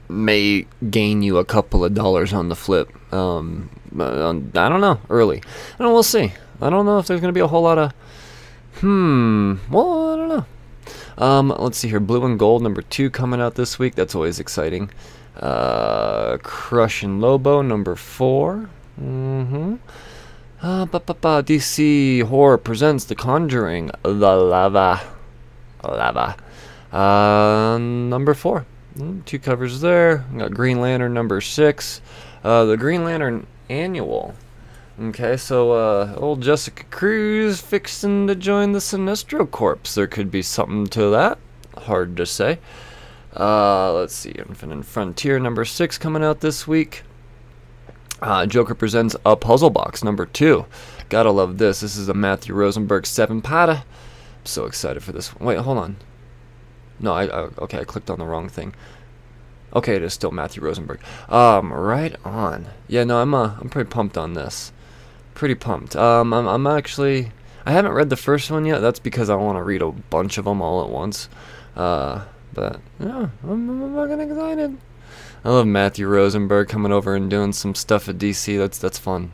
[0.10, 2.92] may gain you a couple of dollars on the flip.
[3.14, 5.42] Um, uh, I don't know, early.
[5.78, 5.94] Don't.
[5.94, 6.34] We'll see.
[6.62, 7.94] I don't know if there's going to be a whole lot of.
[8.76, 9.56] Hmm.
[9.72, 10.46] Well, I don't know.
[11.18, 12.00] Um, let's see here.
[12.00, 13.96] Blue and Gold number two coming out this week.
[13.96, 14.92] That's always exciting.
[15.36, 18.70] Uh, Crush and Lobo number four.
[19.02, 19.76] Mm-hmm.
[20.62, 21.44] Uh, ba, ba, ba.
[21.44, 25.02] DC Horror presents The Conjuring, The Lava.
[25.84, 26.36] Lava.
[26.92, 28.66] Uh, number four.
[28.98, 30.26] Mm, Two covers there.
[30.32, 32.02] We got Green Lantern number six.
[32.44, 34.34] Uh, the Green Lantern Annual.
[35.00, 39.78] Okay, so uh, old Jessica Cruz fixing to join the Sinestro Corps.
[39.94, 41.38] There could be something to that.
[41.78, 42.58] Hard to say.
[43.36, 47.04] Uh, let's see, Infinite Frontier number six coming out this week.
[48.22, 50.66] Uh, Joker presents a puzzle box number two.
[51.10, 51.82] Gotta love this.
[51.82, 53.84] This is a Matthew Rosenberg seven pata.
[54.40, 55.34] I'm so excited for this.
[55.36, 55.48] One.
[55.48, 55.98] Wait, hold on.
[57.00, 57.80] No, I, I okay.
[57.80, 58.74] I clicked on the wrong thing.
[59.76, 61.00] Okay, it is still Matthew Rosenberg.
[61.30, 62.68] Um, right on.
[62.88, 64.72] Yeah, no, I'm uh, I'm pretty pumped on this.
[65.36, 65.96] Pretty pumped.
[65.96, 67.32] Um, I'm I'm actually
[67.68, 68.80] I haven't read the first one yet.
[68.80, 71.30] That's because I want to read a bunch of them all at once.
[71.76, 74.78] Uh, but yeah, I'm, I'm fucking excited.
[75.44, 78.58] I love Matthew Rosenberg coming over and doing some stuff at DC.
[78.58, 79.32] That's that's fun.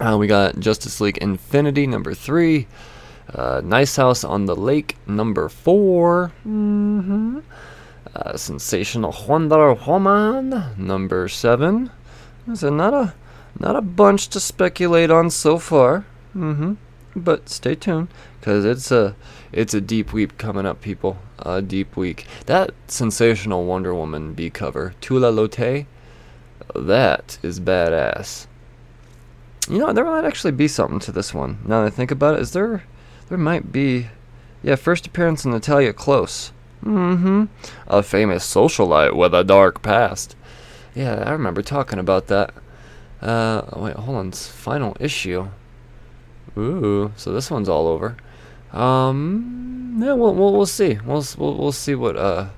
[0.00, 2.68] Uh, we got Justice League Infinity number three.
[3.32, 7.40] Uh, nice House on the Lake number 4 Mm-hmm.
[8.14, 11.90] Uh, Sensational Wonder Woman number seven.
[12.46, 13.14] A, not a
[13.58, 16.06] not a bunch to speculate on so far.
[16.34, 16.74] Mm-hmm.
[17.16, 18.08] But stay tuned,
[18.40, 19.14] cause it's a
[19.52, 21.18] it's a deep week coming up, people.
[21.38, 22.26] A deep week.
[22.46, 25.86] That sensational Wonder Woman B cover, Tula Lotay,
[26.74, 28.46] that is badass.
[29.68, 31.58] You know, there might actually be something to this one.
[31.64, 32.84] Now that I think about it, is there?
[33.28, 34.08] There might be.
[34.62, 36.52] Yeah, first appearance in Natalia Close.
[36.84, 37.44] Mm-hmm.
[37.86, 40.36] A famous socialite with a dark past.
[40.94, 42.54] Yeah, I remember talking about that.
[43.20, 44.32] Uh, wait, hold on.
[44.32, 45.48] Final issue.
[46.56, 48.16] Ooh, so this one's all over.
[48.72, 50.98] Um, yeah, we'll we'll, we'll see.
[51.04, 52.48] We'll, we'll we'll see what uh.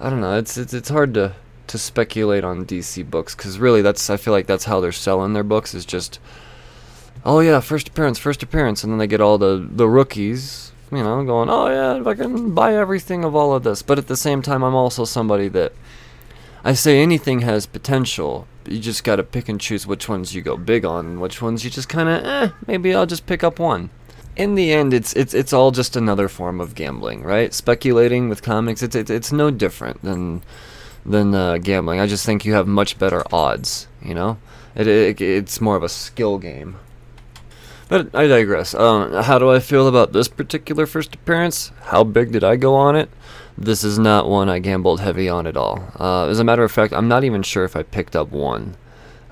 [0.00, 0.36] I don't know.
[0.36, 1.34] It's it's it's hard to
[1.66, 5.32] to speculate on DC books because really that's I feel like that's how they're selling
[5.32, 6.20] their books is just
[7.24, 11.02] oh yeah first appearance first appearance and then they get all the the rookies you
[11.02, 14.08] know going oh yeah if I can buy everything of all of this but at
[14.08, 15.72] the same time I'm also somebody that
[16.62, 20.42] I say anything has potential you just got to pick and choose which ones you
[20.42, 23.42] go big on and which ones you just kind of eh maybe I'll just pick
[23.42, 23.90] up one
[24.36, 27.52] in the end, it's it's it's all just another form of gambling, right?
[27.52, 30.42] Speculating with comics, it's it's, it's no different than
[31.04, 32.00] than uh, gambling.
[32.00, 33.88] I just think you have much better odds.
[34.02, 34.38] You know,
[34.74, 36.76] it, it it's more of a skill game.
[37.88, 38.74] But I digress.
[38.74, 41.70] Uh, how do I feel about this particular first appearance?
[41.82, 43.10] How big did I go on it?
[43.56, 45.92] This is not one I gambled heavy on at all.
[46.00, 48.76] Uh, as a matter of fact, I'm not even sure if I picked up one.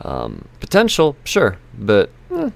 [0.02, 2.50] Um, potential, sure, but eh,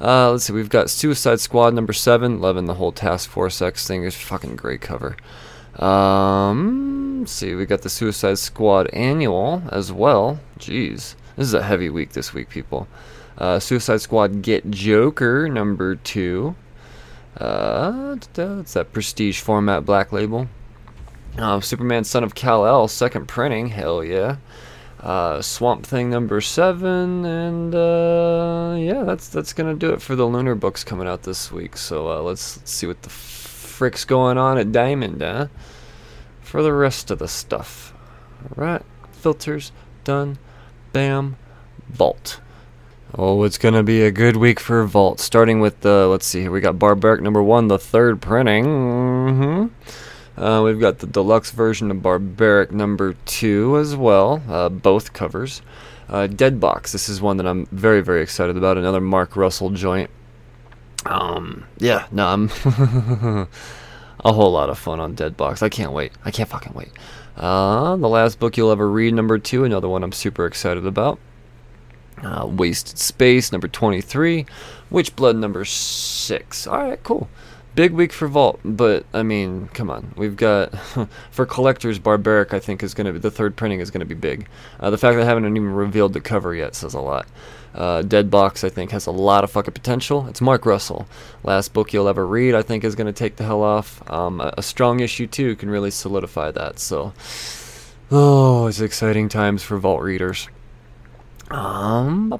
[0.00, 2.40] uh, let's see, we've got Suicide Squad number seven.
[2.40, 4.04] Loving the whole Task Force X thing.
[4.04, 5.16] It's fucking great cover.
[5.78, 10.40] Um, see, we got the Suicide Squad annual as well.
[10.58, 12.88] Jeez, this is a heavy week this week, people.
[13.36, 16.54] Uh, Suicide Squad Get Joker number two.
[17.36, 20.48] Uh, it's that prestige format black label.
[21.38, 23.68] Uh, Superman Son of Kal El second printing.
[23.68, 24.36] Hell yeah
[25.00, 30.26] uh, Swamp Thing number seven, and uh, yeah, that's that's gonna do it for the
[30.26, 31.76] Lunar books coming out this week.
[31.76, 35.48] So uh, let's, let's see what the frick's going on at Diamond, huh?
[36.42, 37.94] For the rest of the stuff,
[38.42, 38.82] all right?
[39.12, 39.72] Filters
[40.04, 40.38] done.
[40.92, 41.36] Bam,
[41.88, 42.40] Vault.
[43.16, 45.18] Oh, it's gonna be a good week for Vault.
[45.18, 48.64] Starting with the let's see here, we got Barbaric number one, the third printing.
[48.64, 49.66] hmm
[50.40, 55.60] uh, we've got the deluxe version of Barbaric number two as well, uh, both covers.
[56.08, 58.78] Uh, Dead Box, this is one that I'm very, very excited about.
[58.78, 60.10] Another Mark Russell joint.
[61.04, 62.50] Um, yeah, no, I'm
[64.24, 65.62] a whole lot of fun on Dead Box.
[65.62, 66.12] I can't wait.
[66.24, 66.90] I can't fucking wait.
[67.36, 71.18] Uh, the last book you'll ever read, number two, another one I'm super excited about.
[72.22, 74.46] Uh, Wasted Space, number 23.
[74.90, 76.66] Witch Blood, number 6.
[76.66, 77.28] Alright, cool
[77.74, 80.12] big week for Vault, but I mean, come on.
[80.16, 80.76] We've got
[81.30, 82.52] for collectors, Barbaric.
[82.52, 84.48] I think is going to be the third printing is going to be big.
[84.78, 87.26] Uh, the fact that I haven't even revealed the cover yet says a lot.
[87.74, 90.26] Uh, Dead Box, I think, has a lot of fucking potential.
[90.26, 91.06] It's Mark Russell.
[91.44, 94.02] Last book you'll ever read, I think, is going to take the hell off.
[94.10, 96.80] Um, a, a strong issue too can really solidify that.
[96.80, 97.12] So,
[98.10, 100.48] oh, it's exciting times for Vault readers.
[101.50, 102.38] Um,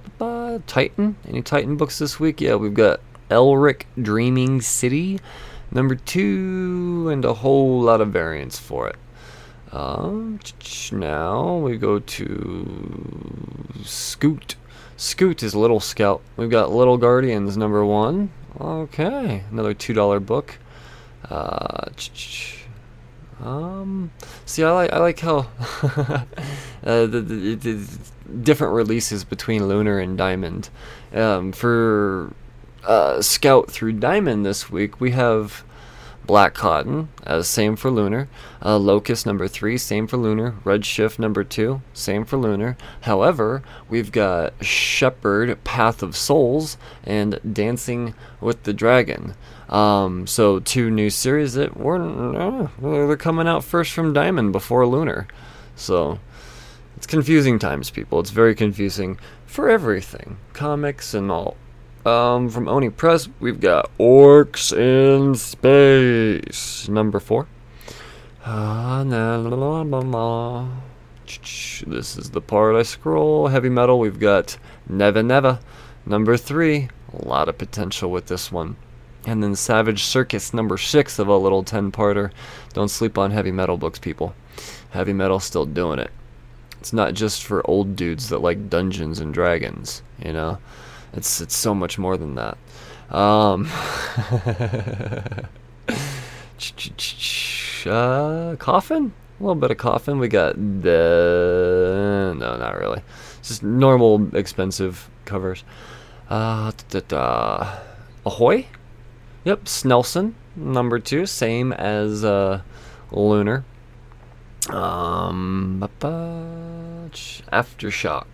[0.67, 1.17] Titan.
[1.29, 2.41] Any Titan books this week?
[2.41, 3.01] Yeah, we've got
[3.31, 5.21] Elric Dreaming City,
[5.71, 8.97] number two, and a whole lot of variants for it.
[9.73, 10.41] Um,
[10.93, 14.57] now we go to Scoot.
[14.97, 16.23] Scoot is Little Scout.
[16.37, 18.31] We've got Little Guardians number one.
[18.61, 20.59] Okay, another two dollar book.
[21.29, 21.87] Uh,
[23.43, 24.11] um,
[24.45, 25.39] see, I like I like how
[25.83, 26.27] uh,
[26.83, 27.99] the, the, the,
[28.43, 30.69] different releases between Lunar and Diamond.
[31.15, 32.33] Um, for
[32.85, 35.65] uh, Scout through Diamond this week, we have
[36.27, 38.29] Black Cotton, uh, same for Lunar.
[38.65, 40.55] Uh, Locust number three, same for Lunar.
[40.63, 42.77] Red Shift number two, same for Lunar.
[43.01, 49.35] However, we've got Shepherd, Path of Souls, and Dancing with the Dragon.
[49.69, 54.87] Um, so two new series that were uh, they're coming out first from Diamond before
[54.87, 55.27] Lunar.
[55.75, 56.21] So
[56.97, 58.21] it's confusing times, people.
[58.21, 61.57] It's very confusing for everything, comics and all.
[62.07, 67.47] Um, from Oni Press, we've got Orcs in Space, number four.
[68.45, 69.05] Ah,
[71.87, 73.49] This is the part I scroll.
[73.49, 74.57] Heavy metal, we've got
[74.89, 75.61] Neva Neva,
[76.07, 76.89] number three.
[77.13, 78.77] A lot of potential with this one.
[79.27, 82.31] And then Savage Circus, number six of a little 10 parter.
[82.73, 84.35] Don't sleep on heavy metal books, people.
[84.91, 86.11] Heavy metal still doing it.
[86.79, 90.59] It's not just for old dudes that like Dungeons and Dragons, you know?
[91.13, 92.57] It's it's so much more than that.
[93.11, 93.69] Um,
[97.87, 99.13] uh, coffin?
[99.39, 100.19] A little bit of coffin.
[100.19, 103.03] We got the no, not really.
[103.43, 105.65] Just normal expensive covers.
[106.29, 106.71] Uh.
[108.27, 108.67] Ahoy?
[109.45, 112.63] Yep, Snelson number two, same as uh,
[113.11, 113.65] Lunar.
[114.69, 115.89] Um,
[117.53, 118.27] Aftershock.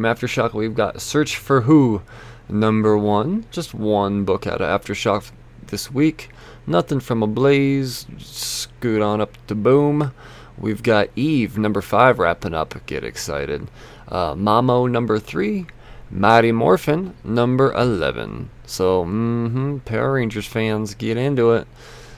[0.00, 2.00] From Aftershock, we've got Search for Who,
[2.48, 3.44] number one.
[3.50, 5.30] Just one book out of Aftershock
[5.66, 6.30] this week.
[6.66, 8.06] Nothing from Ablaze.
[8.16, 10.14] Scoot on up to Boom.
[10.56, 12.74] We've got Eve, number five, wrapping up.
[12.86, 13.70] Get excited.
[14.08, 15.66] Uh, Mamo, number three.
[16.10, 18.48] Mighty Morphin, number 11.
[18.64, 21.68] So, mm-hmm, Power Rangers fans, get into it.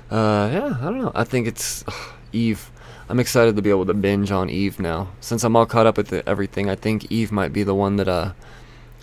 [0.09, 1.13] Uh, yeah, I don't know.
[1.17, 2.71] I think it's ugh, Eve.
[3.13, 5.09] I'm excited to be able to binge on Eve now.
[5.21, 7.97] Since I'm all caught up with the, everything, I think Eve might be the one
[7.97, 8.33] that uh,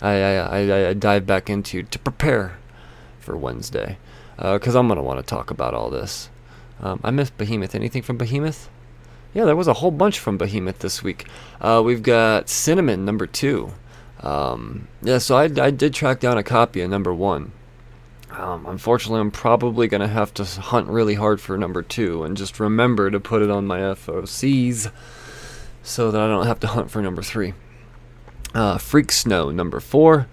[0.01, 2.57] I, I, I, I dive back into to prepare
[3.19, 3.99] for Wednesday.
[4.35, 6.31] Because uh, I'm going to want to talk about all this.
[6.81, 7.75] Um, I missed Behemoth.
[7.75, 8.67] Anything from Behemoth?
[9.35, 11.27] Yeah, there was a whole bunch from Behemoth this week.
[11.61, 13.73] Uh, we've got Cinnamon, number two.
[14.21, 17.51] Um, yeah, so I, I did track down a copy of number one.
[18.31, 22.37] Um, unfortunately, I'm probably going to have to hunt really hard for number two and
[22.37, 24.91] just remember to put it on my FOCs
[25.83, 27.53] so that I don't have to hunt for number three.
[28.53, 30.27] Uh, Freak Snow, number four.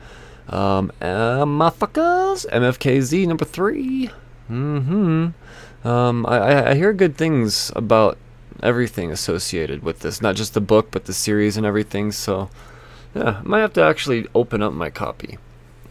[0.48, 4.10] Um, motherfuckers, MFKZ, number three.
[4.50, 5.88] Mm hmm.
[5.88, 8.18] Um, I, I hear good things about
[8.62, 12.48] everything associated with this, not just the book, but the series and everything, so
[13.14, 15.38] yeah, I might have to actually open up my copy.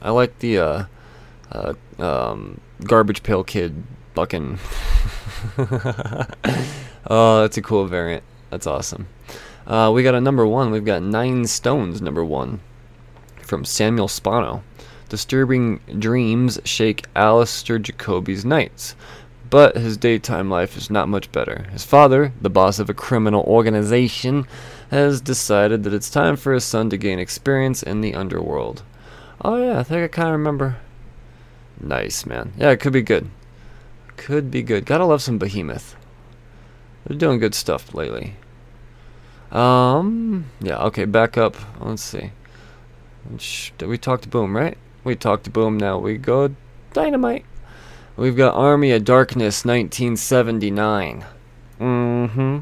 [0.01, 0.83] I like the, uh,
[1.51, 3.83] uh, um, Garbage Pail Kid
[4.13, 4.59] bucking.
[7.07, 8.23] oh, that's a cool variant.
[8.49, 9.07] That's awesome.
[9.67, 10.71] Uh, we got a number one.
[10.71, 12.61] We've got Nine Stones, number one,
[13.41, 14.63] from Samuel Spano.
[15.09, 18.95] Disturbing dreams shake Alistair Jacoby's nights,
[19.49, 21.67] but his daytime life is not much better.
[21.71, 24.47] His father, the boss of a criminal organization,
[24.89, 28.83] has decided that it's time for his son to gain experience in the underworld.
[29.41, 30.77] Oh, yeah, I think I kind of remember
[31.79, 32.53] Nice, man.
[32.57, 33.29] Yeah, it could be good.
[34.17, 34.85] Could be good.
[34.85, 35.95] Gotta love some Behemoth.
[37.05, 38.35] They're doing good stuff lately.
[39.51, 41.55] Um, yeah, okay, back up.
[41.79, 42.31] Let's see.
[43.81, 44.77] We talked to Boom, right?
[45.03, 46.55] We talked to Boom, now we go
[46.93, 47.45] Dynamite.
[48.17, 51.25] We've got Army of Darkness 1979.
[51.79, 52.59] Mm-hmm.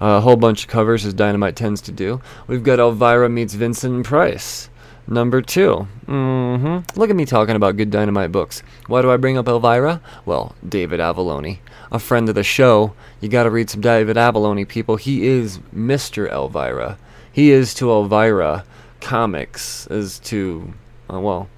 [0.00, 2.20] A whole bunch of covers as Dynamite tends to do.
[2.46, 4.68] We've got Elvira meets Vincent Price.
[5.10, 5.88] Number two.
[6.06, 7.00] Mm-hmm.
[7.00, 8.62] Look at me talking about good dynamite books.
[8.88, 10.02] Why do I bring up Elvira?
[10.26, 11.60] Well, David Avallone.
[11.90, 12.92] A friend of the show.
[13.22, 14.96] You gotta read some David Avallone, people.
[14.96, 16.30] He is Mr.
[16.30, 16.98] Elvira.
[17.32, 18.64] He is to Elvira
[19.00, 20.74] comics as to,
[21.10, 21.48] uh, well,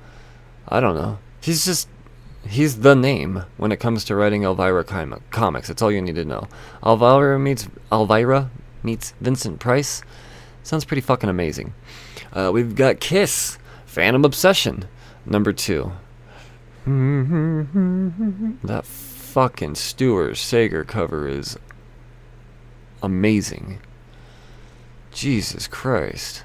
[0.69, 1.19] I don't know.
[1.41, 1.89] He's just,
[2.47, 5.67] he's the name when it comes to writing Elvira com- comics.
[5.67, 6.47] That's all you need to know.
[6.87, 8.49] Elvira meets, Elvira
[8.85, 10.03] meets Vincent Price.
[10.63, 11.75] Sounds pretty fucking amazing.
[12.33, 14.87] Uh, we've got Kiss, Phantom Obsession,
[15.27, 15.93] number two.
[18.65, 21.59] that fucking Stuart Sayger cover is
[23.03, 23.81] amazing.
[25.13, 26.45] Jesus Christ.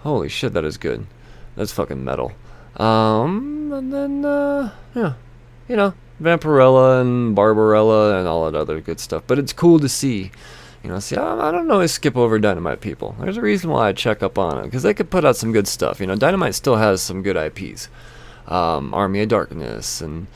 [0.00, 1.06] Holy shit, that is good.
[1.54, 2.32] That's fucking metal.
[2.76, 5.14] Um, and then, uh, yeah,
[5.68, 9.22] you know, Vampirella and Barbarella and all that other good stuff.
[9.26, 10.30] But it's cool to see
[10.86, 13.16] you know, see, I, don't always skip over Dynamite people.
[13.18, 15.50] There's a reason why I check up on it because they could put out some
[15.50, 15.98] good stuff.
[15.98, 17.88] You know, Dynamite still has some good IPs.
[18.46, 20.28] Um, Army of Darkness and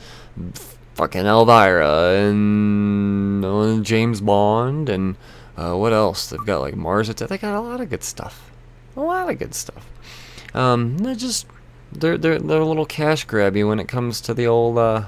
[0.95, 5.15] fucking Elvira and uh, James Bond and
[5.55, 6.29] uh, what else?
[6.29, 7.29] They've got like Mars Attack.
[7.29, 8.51] They got a lot of good stuff.
[8.97, 9.87] A lot of good stuff.
[10.53, 11.47] Um, they're just
[11.93, 15.05] they're they're they're a little cash grabby when it comes to the old uh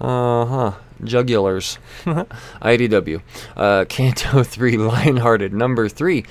[0.00, 0.72] uh huh
[1.02, 1.78] jugulars.
[2.04, 3.22] IDW.
[3.56, 6.24] Uh, Canto three, Lionhearted number three.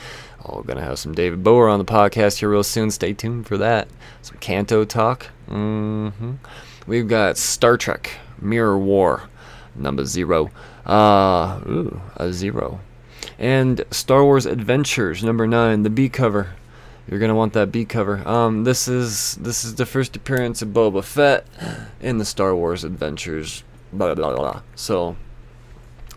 [0.45, 2.89] Oh, gonna have some David Booher on the podcast here real soon.
[2.89, 3.88] Stay tuned for that.
[4.22, 5.28] Some Canto talk.
[5.47, 6.34] Mm-hmm.
[6.88, 9.30] We've got Star Trek Mirror War
[9.76, 10.49] number zero.
[10.86, 12.80] Uh, ooh, a zero.
[13.38, 16.55] And Star Wars Adventures number nine, the B cover.
[17.07, 18.28] You're gonna want that B cover.
[18.28, 21.45] Um, this is this is the first appearance of Boba Fett
[21.99, 23.63] in the Star Wars Adventures.
[23.93, 24.61] Blah blah blah.
[24.75, 25.15] So,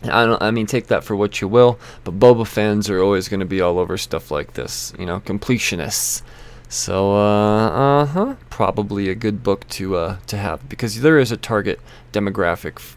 [0.03, 0.41] I don't.
[0.43, 1.79] I mean, take that for what you will.
[2.05, 4.93] But Boba fans are always gonna be all over stuff like this.
[4.99, 6.23] You know, completionists.
[6.69, 8.35] So, uh, uh huh.
[8.51, 11.81] Probably a good book to uh to have because there is a target
[12.13, 12.97] demographic f-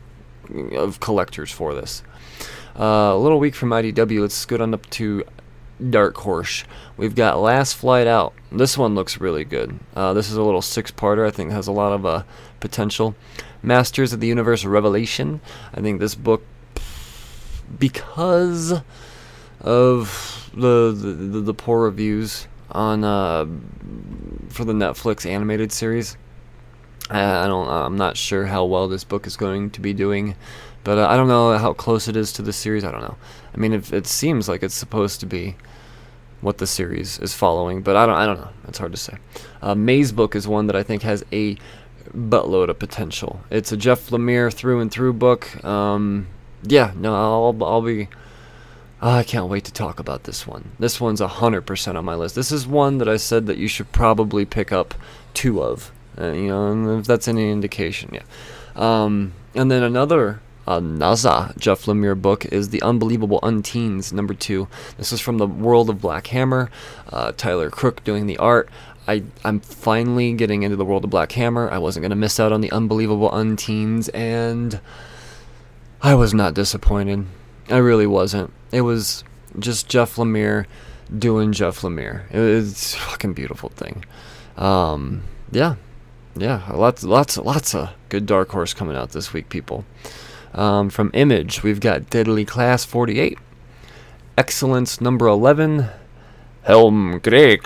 [0.74, 2.04] of collectors for this.
[2.80, 4.22] Uh, a little weak from IDW.
[4.22, 5.24] Let's go on up to
[5.90, 6.64] Dark Horse.
[6.96, 8.34] We've got Last Flight Out.
[8.52, 9.80] This one looks really good.
[9.96, 11.26] Uh, this is a little six-parter.
[11.26, 12.24] I think has a lot of uh,
[12.60, 13.16] potential.
[13.68, 15.42] Masters of the Universe Revelation.
[15.74, 16.44] I think this book,
[17.78, 18.82] because
[19.60, 23.46] of the the, the, poor reviews on uh,
[24.50, 26.18] for the Netflix animated series,
[27.10, 27.68] I, don't.
[27.68, 30.36] I'm not sure how well this book is going to be doing.
[30.84, 32.86] But uh, I don't know how close it is to the series.
[32.86, 33.18] I don't know.
[33.54, 35.58] I mean, if it seems like it's supposed to be
[36.40, 38.16] what the series is following, but I don't.
[38.16, 38.50] I don't know.
[38.70, 39.18] It's hard to say.
[39.62, 41.58] Uh, Maze book is one that I think has a
[42.18, 43.42] buttload of potential.
[43.50, 45.64] It's a Jeff Lemire through and through book.
[45.64, 46.28] Um,
[46.64, 48.10] yeah, no, I'll I'll be.
[49.00, 50.72] Oh, I can't wait to talk about this one.
[50.80, 52.36] This one's hundred percent on my list.
[52.36, 54.96] This is one that I said that you should probably pick up
[55.34, 55.92] two of.
[56.20, 58.24] Uh, you know, if that's any indication, yeah.
[58.76, 64.68] Um, and then another uh, Naza Jeff Lemire book is The Unbelievable Unteens, number two.
[64.98, 66.70] This is from the world of Black Hammer.
[67.10, 68.70] Uh, Tyler Crook doing the art.
[69.08, 71.70] I, I'm finally getting into the world of Black Hammer.
[71.70, 74.80] I wasn't going to miss out on The Unbelievable Unteens, and
[76.02, 77.26] I was not disappointed.
[77.70, 78.52] I really wasn't.
[78.72, 79.24] It was
[79.60, 80.66] just Jeff Lemire
[81.18, 82.24] doing Jeff Lemire.
[82.32, 84.04] It's a fucking beautiful thing.
[84.58, 85.76] Um, yeah,
[86.36, 89.86] yeah, lots, lots, lots of good Dark Horse coming out this week, people.
[90.54, 93.38] Um, from Image, we've got Deadly Class 48,
[94.38, 95.88] Excellence number 11,
[96.64, 97.58] Helm Grey.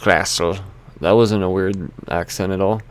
[1.02, 2.82] That wasn't a weird accent at all.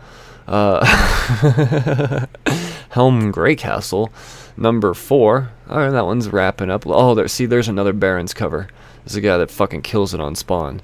[0.46, 0.84] Uh,
[2.90, 4.11] Helm Greycastle,
[4.56, 5.50] number 4.
[5.68, 6.84] Alright, that one's wrapping up.
[6.86, 8.68] Oh, there, see, there's another Baron's cover.
[9.04, 10.82] There's a guy that fucking kills it on Spawn.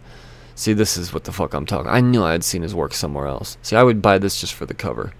[0.55, 1.91] See, this is what the fuck I'm talking.
[1.91, 3.59] I knew I had seen his work somewhere else.
[3.61, 5.13] See, I would buy this just for the cover.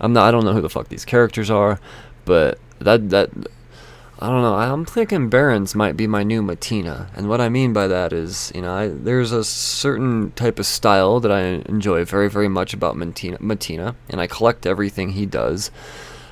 [0.00, 0.26] I'm not.
[0.26, 1.78] I don't know who the fuck these characters are,
[2.24, 3.30] but that that
[4.22, 4.54] I don't know.
[4.54, 8.52] I'm thinking Barons might be my new Mattina, and what I mean by that is,
[8.54, 12.72] you know, I, there's a certain type of style that I enjoy very, very much
[12.72, 15.72] about Mattina, Mattina and I collect everything he does.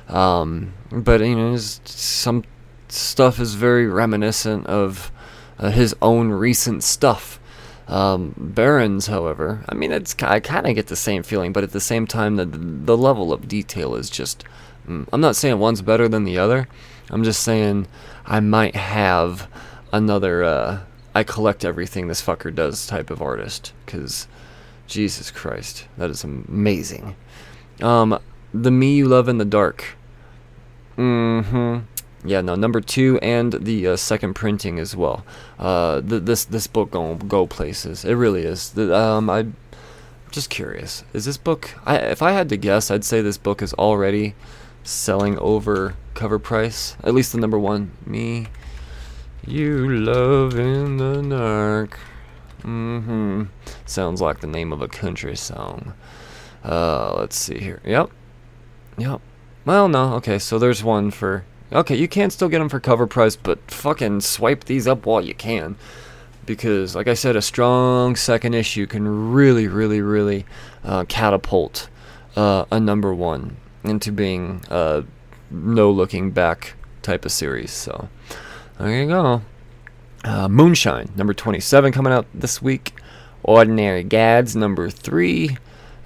[0.07, 2.45] Um, but you know, some
[2.87, 5.11] stuff is very reminiscent of
[5.59, 7.41] uh, his own recent stuff.
[7.89, 11.71] Um, Barons, however, I mean, it's I kind of get the same feeling, but at
[11.71, 14.45] the same time, the the level of detail is just.
[14.87, 16.67] Mm, I'm not saying one's better than the other.
[17.11, 17.87] I'm just saying
[18.25, 19.47] I might have
[19.93, 20.43] another.
[20.43, 20.79] Uh,
[21.13, 24.27] I collect everything this fucker does type of artist, because
[24.87, 27.15] Jesus Christ, that is amazing.
[27.81, 28.17] Um,
[28.53, 29.97] the Me You Love in the Dark.
[30.97, 31.79] Mm-hmm.
[32.27, 35.25] Yeah, no, number two and the uh, second printing as well.
[35.57, 38.05] Uh, th- this this book gonna go places.
[38.05, 38.69] It really is.
[38.69, 39.55] The, um, I'm
[40.29, 41.03] just curious.
[41.13, 41.71] Is this book?
[41.85, 44.35] I, if I had to guess, I'd say this book is already
[44.83, 46.95] selling over cover price.
[47.03, 47.91] At least the number one.
[48.05, 48.47] Me,
[49.45, 51.99] you love in the dark.
[52.61, 53.43] Mm-hmm.
[53.85, 55.93] Sounds like the name of a country song.
[56.63, 57.81] Uh, let's see here.
[57.83, 58.11] Yep.
[58.97, 59.21] Yep.
[59.65, 60.13] Well, no.
[60.15, 63.71] Okay, so there's one for Okay, you can still get them for cover price, but
[63.71, 65.77] fucking swipe these up while you can.
[66.45, 70.45] Because, like I said, a strong second issue can really, really, really
[70.83, 71.87] uh, catapult
[72.35, 73.55] uh, a number one
[73.85, 75.05] into being a
[75.51, 77.71] no looking back type of series.
[77.71, 78.09] So,
[78.79, 79.41] there you go.
[80.23, 82.93] Uh, Moonshine, number 27, coming out this week.
[83.43, 85.57] Ordinary Gods, number 3.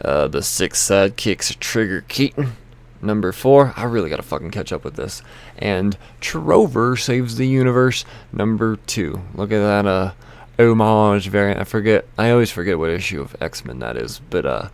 [0.04, 2.54] Uh, the Six Sidekicks Trigger Keaton,
[3.02, 3.74] number four.
[3.78, 5.22] I really gotta fucking catch up with this.
[5.58, 9.22] And Trover saves the universe, number two.
[9.34, 10.12] Look at that uh
[10.58, 11.60] homage variant.
[11.60, 12.06] I forget.
[12.18, 14.70] I always forget what issue of X Men that is, but uh,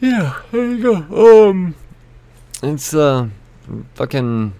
[0.00, 1.50] yeah, there you go.
[1.50, 1.74] Um,
[2.62, 3.28] it's uh,
[3.94, 4.52] fucking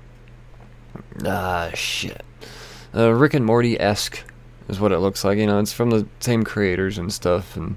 [1.25, 2.25] ah shit,
[2.95, 4.25] uh, Rick and Morty esque
[4.69, 5.39] is what it looks like.
[5.39, 7.77] You know, it's from the same creators and stuff, and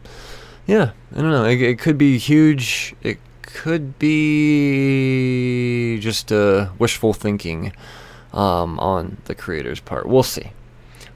[0.67, 1.45] yeah, I don't know.
[1.45, 2.95] It, it could be huge.
[3.01, 7.73] It could be just uh, wishful thinking
[8.33, 10.07] um, on the creator's part.
[10.07, 10.51] We'll see.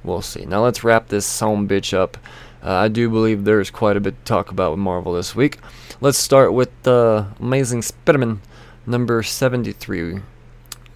[0.03, 0.45] We'll see.
[0.45, 2.17] Now let's wrap this some bitch up.
[2.63, 5.59] Uh, I do believe there's quite a bit to talk about with Marvel this week.
[6.01, 8.41] Let's start with the uh, Amazing Spider-Man
[8.85, 10.19] number 73.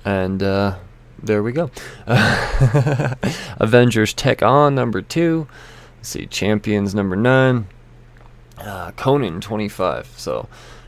[0.06, 0.78] And uh,
[1.22, 1.72] there we go.
[3.58, 5.48] Avengers Tech On number 2.
[5.98, 7.68] Let's see, Champions number 9.
[8.58, 10.08] Uh, Conan 25.
[10.18, 10.48] So,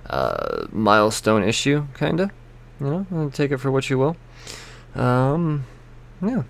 [0.09, 2.31] uh, milestone issue, kind of.
[2.79, 4.17] You know, take it for what you will.
[4.95, 5.65] Um,
[6.21, 6.43] yeah.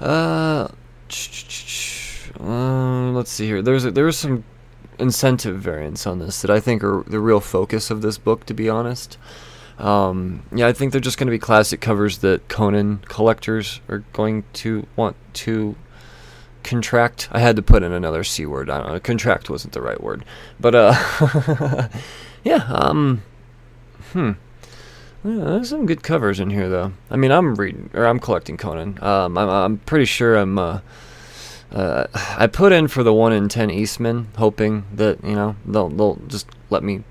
[0.00, 0.68] Uh,
[2.40, 3.62] uh, let's see here.
[3.62, 4.44] There's a, some
[4.98, 8.46] incentive variants on this that I think are the real focus of this book.
[8.46, 9.18] To be honest,
[9.78, 14.04] um, yeah, I think they're just going to be classic covers that Conan collectors are
[14.12, 15.76] going to want to
[16.62, 17.28] contract.
[17.32, 18.70] I had to put in another c word.
[18.70, 19.00] I don't know.
[19.00, 20.24] Contract wasn't the right word,
[20.60, 21.88] but uh,
[22.44, 22.64] yeah.
[22.68, 23.22] Um,
[24.12, 24.32] hmm.
[25.24, 26.92] Yeah, there's some good covers in here, though.
[27.10, 29.02] I mean, I'm reading or I'm collecting Conan.
[29.02, 30.58] Um, I'm, I'm pretty sure I'm.
[30.58, 30.80] Uh,
[31.70, 35.88] uh, I put in for the one in ten Eastman, hoping that you know they'll
[35.88, 37.04] they'll just let me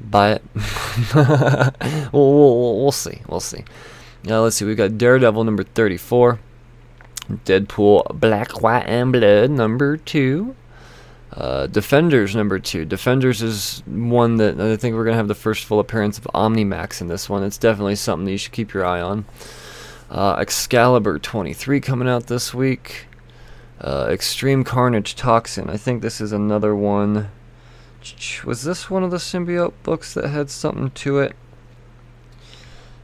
[0.00, 0.42] buy it.
[2.12, 3.20] we'll, we'll, we'll see.
[3.28, 3.64] We'll see.
[4.24, 4.64] Now let's see.
[4.64, 6.40] We've got Daredevil number thirty-four,
[7.30, 10.56] Deadpool Black, White, and Blood number two.
[11.32, 12.84] Uh, Defenders number two.
[12.84, 17.00] Defenders is one that I think we're gonna have the first full appearance of Omnimax
[17.00, 17.42] in this one.
[17.42, 19.26] It's definitely something that you should keep your eye on.
[20.10, 23.06] Uh, Excalibur 23 coming out this week.
[23.80, 25.68] Uh, Extreme Carnage Toxin.
[25.68, 27.28] I think this is another one.
[28.44, 31.36] Was this one of the symbiote books that had something to it?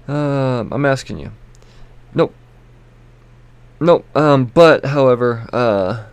[0.09, 1.33] Uh, I'm asking you.
[2.15, 2.35] Nope.
[3.81, 4.05] Nope.
[4.17, 6.05] Um, but however, uh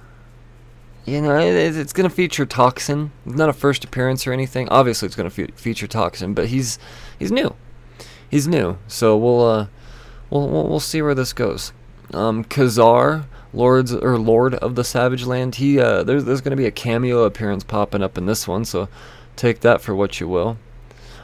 [1.09, 3.11] you know, it, it's going to feature Toxin.
[3.25, 4.69] not a first appearance or anything.
[4.69, 6.77] Obviously, it's going to fe- feature Toxin, but he's
[7.17, 7.55] he's new.
[8.29, 9.67] He's new, so we'll uh,
[10.29, 11.73] we'll, we'll we'll see where this goes.
[12.13, 15.55] Um, Ka-Zar, Lords or Lord of the Savage Land.
[15.55, 18.65] He uh, there's there's going to be a cameo appearance popping up in this one,
[18.65, 18.89] so
[19.35, 20.57] take that for what you will.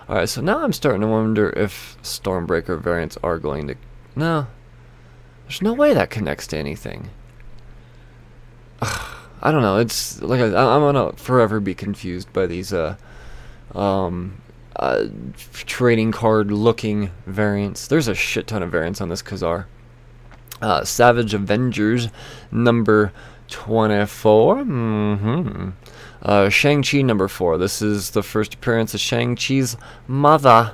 [0.07, 3.75] All right, so now I'm starting to wonder if Stormbreaker variants are going to.
[4.15, 4.47] No,
[5.47, 7.09] there's no way that connects to anything.
[8.81, 9.15] Ugh.
[9.45, 9.77] I don't know.
[9.77, 12.95] It's like I, am gonna forever be confused by these uh,
[13.75, 14.41] um,
[14.75, 15.05] uh,
[15.53, 17.87] trading card looking variants.
[17.87, 19.67] There's a shit ton of variants on this Ka-Zar.
[20.65, 22.09] Uh, Savage Avengers
[22.51, 23.13] number
[23.49, 24.55] 24.
[24.55, 25.69] Mm-hmm.
[26.23, 27.59] Uh, Shang-Chi number 4.
[27.59, 30.73] This is the first appearance of Shang-Chi's mother.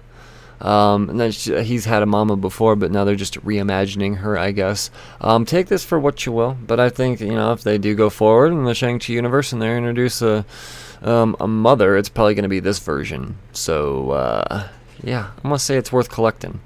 [0.61, 4.37] Um, and then she, he's had a mama before, but now they're just reimagining her,
[4.37, 4.91] I guess.
[5.19, 7.93] Um, take this for what you will, but I think you know if they do
[7.93, 10.45] go forward in the Shang-Chi universe and they introduce a
[11.01, 13.39] um, a mother, it's probably going to be this version.
[13.51, 14.69] So uh,
[15.03, 16.61] yeah, I'm gonna say it's worth collecting.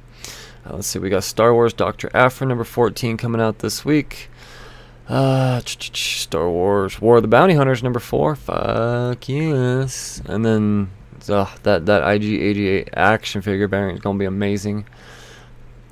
[0.66, 4.30] Uh, let's see, we got Star Wars Doctor Aphra number 14 coming out this week.
[5.08, 8.36] Uh, Star Wars War of the Bounty Hunters number four.
[8.36, 10.22] Fuck yes.
[10.26, 10.90] And then
[11.30, 14.86] uh, that that IG88 action figure variant is gonna be amazing.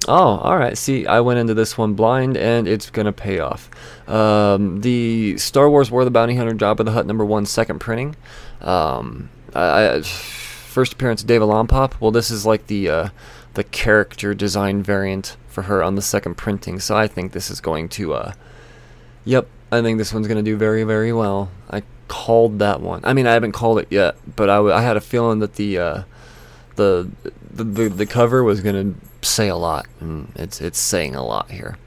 [0.07, 0.77] Oh, all right.
[0.77, 3.69] See, I went into this one blind, and it's gonna pay off.
[4.09, 7.79] Um, the Star Wars War of the Bounty Hunter Jabba the Hutt number one second
[7.79, 8.15] printing.
[8.61, 11.93] Um, I, I, first appearance of Deva Lompop.
[11.99, 13.09] Well, this is like the uh,
[13.53, 16.79] the character design variant for her on the second printing.
[16.79, 18.13] So I think this is going to.
[18.13, 18.33] Uh,
[19.25, 21.51] yep, I think this one's gonna do very very well.
[21.69, 23.01] I called that one.
[23.03, 25.55] I mean, I haven't called it yet, but I, w- I had a feeling that
[25.55, 26.03] the, uh,
[26.75, 27.09] the,
[27.51, 31.51] the the the cover was gonna say a lot, and it's it's saying a lot
[31.51, 31.77] here.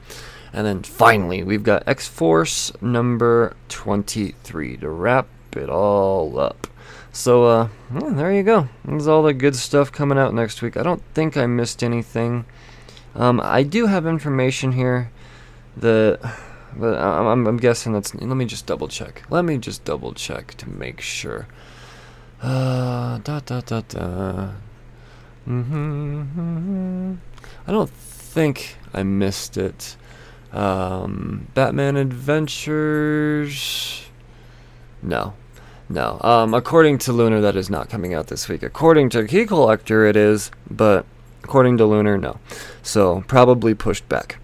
[0.53, 6.67] And then finally, we've got X Force number 23 to wrap it all up.
[7.11, 8.69] So, uh, yeah, there you go.
[8.85, 10.77] There's all the good stuff coming out next week.
[10.77, 12.45] I don't think I missed anything.
[13.15, 15.11] Um, I do have information here
[15.77, 16.19] that
[16.79, 18.13] but I'm, I'm guessing that's.
[18.13, 19.23] Let me just double check.
[19.29, 21.47] Let me just double check to make sure.
[22.41, 24.51] Uh, da da da da.
[25.47, 27.13] Mm-hmm, mm-hmm.
[27.65, 29.95] I don't think I missed it.
[30.51, 33.23] Um, Batman Adventures.
[35.01, 35.33] No,
[35.89, 36.19] no.
[36.21, 38.63] Um, according to Lunar, that is not coming out this week.
[38.63, 41.05] According to Key Collector, it is, but
[41.43, 42.39] according to Lunar, no.
[42.83, 44.37] So probably pushed back.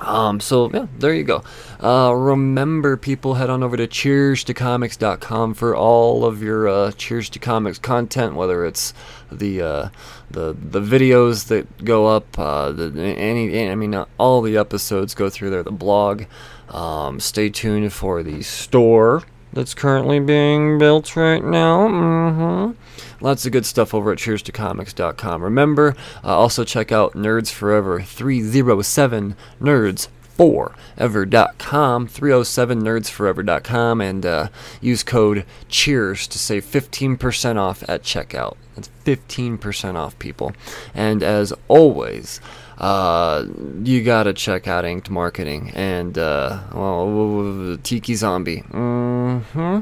[0.00, 1.42] Um, so yeah, there you go.
[1.82, 7.38] Uh, remember, people, head on over to cheers2comics.com for all of your uh, Cheers to
[7.38, 8.94] Comics content, whether it's
[9.30, 9.88] the uh,
[10.30, 15.28] the the videos that go up, uh, the any I mean, all the episodes go
[15.28, 15.62] through there.
[15.62, 16.24] The blog.
[16.68, 19.22] Um, stay tuned for the store
[19.52, 21.88] that's currently being built right now.
[21.88, 23.24] Mm-hmm.
[23.24, 25.42] Lots of good stuff over at cheers2comics.com.
[25.42, 34.48] Remember, uh, also check out Nerds Forever 307 Nerds forever.com 307nerdsforever.com and uh,
[34.80, 40.52] use code cheers to save 15% off at checkout that's 15% off people
[40.94, 42.40] and as always
[42.78, 43.44] uh,
[43.82, 48.62] you gotta check out Inked Marketing and uh, well, Tiki Zombie.
[48.70, 49.80] Mm-hmm.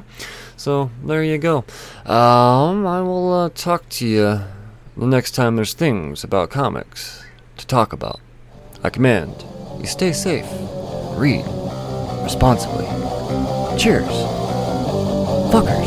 [0.57, 1.59] So there you go.
[2.07, 4.41] Um, I will uh, talk to you
[4.97, 7.23] the next time there's things about comics
[7.59, 8.21] to talk about.
[8.83, 9.45] I command
[9.79, 10.47] you stay safe,
[11.17, 11.45] read
[12.25, 12.87] responsibly.
[13.79, 14.09] Cheers,
[15.53, 15.87] fuckers.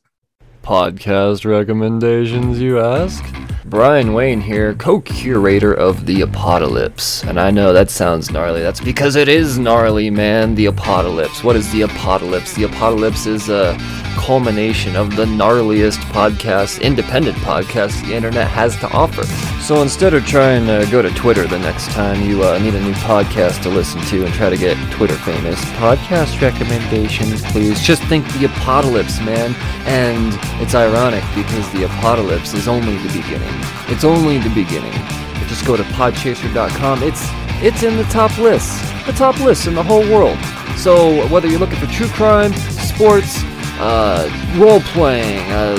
[0.63, 3.25] Podcast recommendations, you ask?
[3.65, 7.27] Brian Wayne here, co curator of The Apodcalypse.
[7.27, 8.61] And I know that sounds gnarly.
[8.61, 10.55] That's because it is gnarly, man.
[10.55, 11.43] The Apodcalypse.
[11.43, 12.53] What is The Apodcalypse?
[12.53, 13.77] The Apodcalypse is a
[14.17, 19.23] culmination of the gnarliest podcast, independent podcast the internet has to offer.
[19.61, 22.81] So instead of trying to go to Twitter the next time you uh, need a
[22.81, 27.81] new podcast to listen to and try to get Twitter famous, podcast recommendations, please.
[27.81, 29.55] Just think The Apodcalypse, man.
[29.87, 33.53] And it's ironic because The Apodcalypse is only the beginning.
[33.87, 34.93] It's only the beginning.
[35.47, 37.03] Just go to podchaser.com.
[37.03, 37.27] It's
[37.61, 40.37] it's in the top list, the top list in the whole world.
[40.77, 43.43] So whether you're looking for true crime, sports,
[43.79, 45.77] uh, role playing, uh,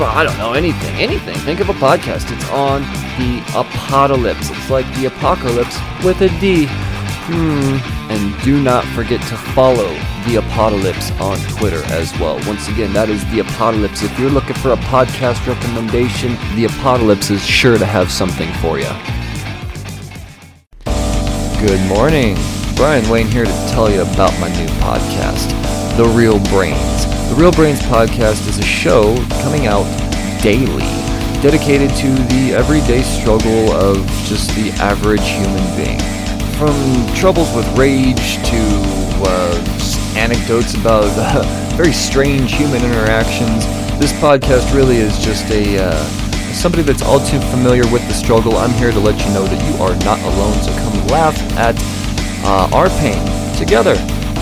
[0.00, 1.36] I don't know anything, anything.
[1.36, 2.34] Think of a podcast.
[2.34, 2.82] It's on
[3.18, 4.50] the apodcalypse.
[4.50, 6.66] It's like the apocalypse with a D.
[6.68, 7.76] Hmm.
[8.10, 9.92] And do not forget to follow
[10.26, 12.34] the apodcalypse on Twitter as well.
[12.48, 14.02] Once again, that is the apodcalypse.
[14.02, 18.78] If you're looking for a podcast recommendation, the apodcalypse is sure to have something for
[18.78, 18.90] you.
[21.64, 22.36] Good morning.
[22.74, 25.48] Brian Wayne here to tell you about my new podcast,
[25.96, 27.06] The Real Brains.
[27.30, 29.84] The Real Brains podcast is a show coming out
[30.42, 30.82] daily,
[31.40, 36.00] dedicated to the everyday struggle of just the average human being.
[36.58, 36.74] From
[37.14, 38.60] troubles with rage to
[39.22, 39.75] uh,
[40.26, 41.42] anecdotes about uh,
[41.76, 43.64] very strange human interactions,
[44.00, 46.04] this podcast really is just a uh,
[46.52, 48.56] somebody that's all too familiar with the struggle.
[48.56, 50.60] I'm here to let you know that you are not alone.
[50.62, 51.76] So come laugh at
[52.44, 53.22] uh, our pain
[53.56, 53.94] together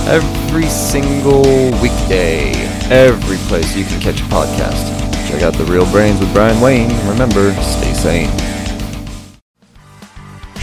[0.08, 1.42] every single
[1.82, 2.52] weekday,
[2.88, 4.88] every place you can catch a podcast.
[5.28, 6.88] Check out The Real Brains with Brian Wayne.
[7.06, 8.53] Remember, stay sane.